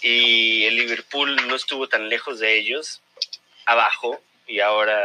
y 0.02 0.66
el 0.66 0.76
Liverpool 0.78 1.48
no 1.48 1.56
estuvo 1.56 1.88
tan 1.88 2.10
lejos 2.10 2.40
de 2.40 2.58
ellos, 2.58 3.02
abajo, 3.68 4.20
y 4.48 4.62
ahora 4.62 5.00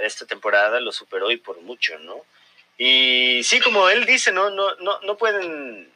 esta 0.00 0.24
temporada 0.24 0.80
lo 0.80 0.92
superó 0.92 1.30
y 1.30 1.36
por 1.36 1.60
mucho, 1.60 1.98
¿no? 1.98 2.24
Y 2.78 3.42
sí, 3.44 3.60
como 3.60 3.90
él 3.90 4.06
dice, 4.06 4.32
no, 4.32 4.48
no, 4.48 4.74
no, 4.76 4.98
no 5.02 5.18
pueden 5.18 5.92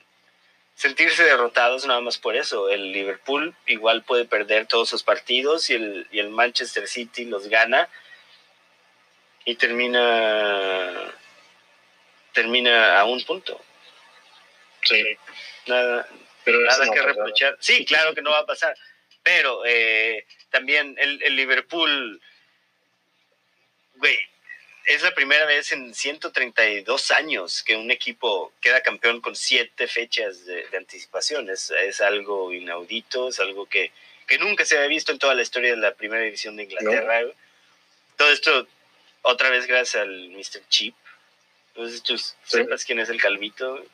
sentirse 0.74 1.24
derrotados 1.24 1.86
nada 1.86 2.02
más 2.02 2.18
por 2.18 2.36
eso. 2.36 2.68
El 2.68 2.92
Liverpool 2.92 3.54
igual 3.66 4.02
puede 4.02 4.26
perder 4.26 4.66
todos 4.66 4.90
sus 4.90 5.02
partidos 5.02 5.70
y 5.70 5.74
el, 5.74 6.06
y 6.12 6.18
el 6.18 6.28
Manchester 6.28 6.86
City 6.86 7.24
los 7.24 7.48
gana 7.48 7.88
y 9.48 9.54
termina 9.54 11.10
termina 12.34 13.00
a 13.00 13.04
un 13.06 13.24
punto. 13.24 13.58
Sí. 14.82 15.02
Nada, 15.66 16.06
Pero 16.44 16.60
nada 16.60 16.84
no 16.84 16.92
que 16.92 17.00
reprochar. 17.00 17.56
Sí, 17.58 17.86
claro 17.86 18.14
que 18.14 18.20
no 18.20 18.30
va 18.30 18.40
a 18.40 18.46
pasar. 18.46 18.76
Pero 19.22 19.62
eh, 19.64 20.26
también 20.50 20.94
el, 20.98 21.22
el 21.22 21.34
Liverpool, 21.34 22.20
güey, 23.94 24.18
es 24.84 25.02
la 25.02 25.14
primera 25.14 25.46
vez 25.46 25.72
en 25.72 25.94
132 25.94 27.10
años 27.12 27.62
que 27.62 27.74
un 27.74 27.90
equipo 27.90 28.52
queda 28.60 28.82
campeón 28.82 29.22
con 29.22 29.34
siete 29.34 29.88
fechas 29.88 30.44
de, 30.44 30.66
de 30.66 30.76
anticipación. 30.76 31.48
Es, 31.48 31.70
es, 31.70 32.02
algo 32.02 32.52
inaudito, 32.52 33.30
es 33.30 33.40
algo 33.40 33.64
que, 33.64 33.92
que, 34.26 34.38
nunca 34.38 34.66
se 34.66 34.76
había 34.76 34.88
visto 34.88 35.10
en 35.10 35.18
toda 35.18 35.34
la 35.34 35.42
historia 35.42 35.70
de 35.70 35.78
la 35.78 35.94
primera 35.94 36.22
división 36.22 36.54
de 36.56 36.64
Inglaterra. 36.64 37.22
No. 37.22 37.32
Todo 38.16 38.30
esto, 38.30 38.68
otra 39.22 39.50
vez 39.50 39.66
gracias 39.66 40.02
al 40.02 40.30
Mr. 40.30 40.66
Chip. 40.68 40.94
Entonces, 41.68 42.02
tú 42.02 42.18
sepas 42.44 42.84
quién 42.84 42.98
es 42.98 43.08
el 43.08 43.20
calvito. 43.20 43.84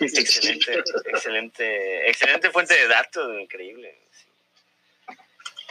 excelente, 0.00 0.82
excelente, 1.06 2.08
excelente 2.08 2.50
fuente 2.50 2.74
de 2.74 2.88
datos, 2.88 3.38
increíble. 3.40 3.98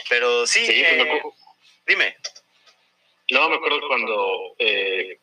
Pero 0.08 0.46
sí, 0.46 0.64
sí 0.64 0.82
eh, 0.84 1.04
me 1.04 1.20
dime. 1.86 2.16
No, 3.30 3.48
me 3.48 3.54
acuerdo 3.56 3.80
cuando 3.88 4.54
eh, 4.58 5.18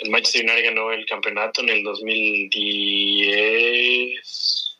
el 0.00 0.10
Manchester 0.10 0.44
United 0.44 0.64
ganó 0.64 0.92
el 0.92 1.06
campeonato 1.06 1.62
en 1.62 1.70
el 1.70 1.82
2010. 1.82 4.78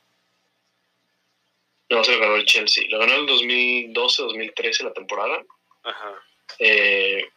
No, 1.91 2.05
se 2.05 2.13
lo 2.13 2.21
ganó 2.21 2.37
el 2.37 2.45
Chelsea. 2.45 2.85
Lo 2.89 2.99
ganó 2.99 3.15
en 3.15 3.21
el 3.21 3.27
2012-2013 3.95 4.85
la 4.85 4.93
temporada. 4.93 5.43
Ajá. 5.85 6.23
Eh, 6.59 7.29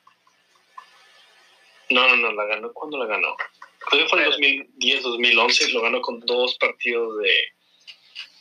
no, 1.89 2.08
no, 2.08 2.15
no, 2.15 2.32
la 2.34 2.45
ganó. 2.45 2.73
¿Cuándo 2.73 2.97
la 2.97 3.06
ganó? 3.06 3.36
Creo 3.80 4.03
que 4.03 4.10
fue 4.10 4.19
en 4.19 4.25
el 4.25 4.75
2010-2011. 4.77 5.71
Lo 5.73 5.82
ganó 5.82 6.01
con 6.01 6.19
dos 6.21 6.56
partidos 6.58 7.17
de 7.19 7.53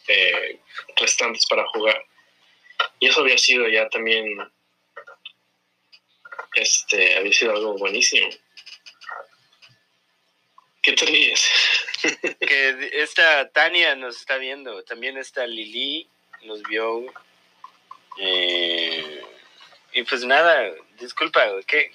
eh, 0.09 0.61
restantes 0.97 1.47
para 1.47 1.67
jugar. 1.69 2.05
Y 2.99 3.09
eso 3.09 3.21
había 3.21 3.39
sido 3.39 3.69
ya 3.69 3.89
también 3.89 4.39
este, 6.55 7.17
había 7.17 7.33
sido 7.33 7.53
algo 7.53 7.77
buenísimo. 7.79 8.29
¿Qué 10.83 10.93
te 10.93 11.05
ríes? 11.05 11.51
que 12.41 12.91
esta 12.93 13.51
Tania 13.51 13.95
nos 13.95 14.17
está 14.17 14.39
viendo, 14.39 14.83
también 14.85 15.19
esta 15.19 15.47
Lili 15.47 16.09
nos 16.43 16.63
vio. 16.63 17.07
Eh, 18.19 19.23
y 19.97 20.03
pues 20.03 20.25
nada, 20.27 20.75
disculpa, 21.01 21.43
que 21.67 21.91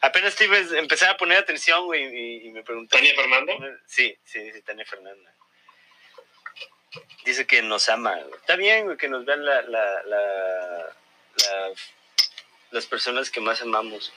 apenas 0.00 0.36
te 0.36 0.44
empecé 0.78 1.06
a 1.06 1.16
poner 1.16 1.38
atención, 1.38 1.86
güey, 1.86 2.04
y, 2.04 2.46
y, 2.46 2.50
me 2.52 2.62
pregunté. 2.62 2.96
¿Tania 2.96 3.14
Fernanda? 3.16 3.52
Sí, 3.84 4.16
sí, 4.24 4.52
sí, 4.52 4.62
Tania 4.62 4.86
Fernanda. 4.86 5.34
Dice 7.24 7.48
que 7.48 7.62
nos 7.62 7.88
ama. 7.88 8.16
Está 8.36 8.54
bien, 8.54 8.84
güey, 8.84 8.96
que 8.96 9.08
nos 9.08 9.24
vean 9.24 9.44
la, 9.44 9.62
la, 9.62 10.02
la, 10.04 10.96
la 11.36 11.72
las 12.70 12.86
personas 12.86 13.28
que 13.28 13.40
más 13.40 13.60
amamos. 13.60 14.12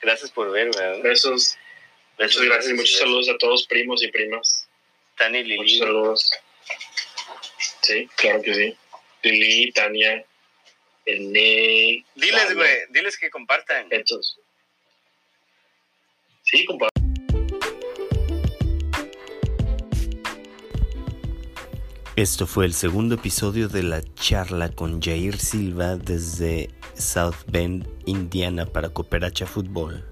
Gracias 0.00 0.30
por 0.30 0.52
ver, 0.52 0.70
¿verdad? 0.72 1.02
Besos. 1.02 1.56
Besos, 2.16 2.42
gracias. 2.42 2.74
Muchos 2.74 2.96
saludos 2.96 3.28
a 3.28 3.36
todos, 3.38 3.66
primos 3.66 4.04
y 4.04 4.08
primas. 4.12 4.68
Tani, 5.16 5.42
Lili. 5.42 5.56
Muchos 5.56 5.78
saludos. 5.78 6.32
Sí, 7.82 8.08
claro 8.14 8.40
que 8.40 8.54
sí. 8.54 8.76
Lili, 9.22 9.72
Tania, 9.72 10.24
Diles, 11.06 12.54
güey, 12.54 12.78
diles 12.90 13.18
que 13.18 13.30
compartan. 13.30 13.88
Sí, 16.42 16.64
compartan. 16.64 16.90
Esto 22.16 22.46
fue 22.46 22.66
el 22.66 22.74
segundo 22.74 23.14
episodio 23.14 23.68
de 23.68 23.82
la 23.82 24.02
charla 24.14 24.68
con 24.68 25.00
Jair 25.00 25.38
Silva 25.38 25.96
desde 25.96 26.68
South 26.94 27.46
Bend, 27.46 27.88
Indiana 28.04 28.66
para 28.66 28.90
Cooperacha 28.90 29.46
Fútbol. 29.46 30.06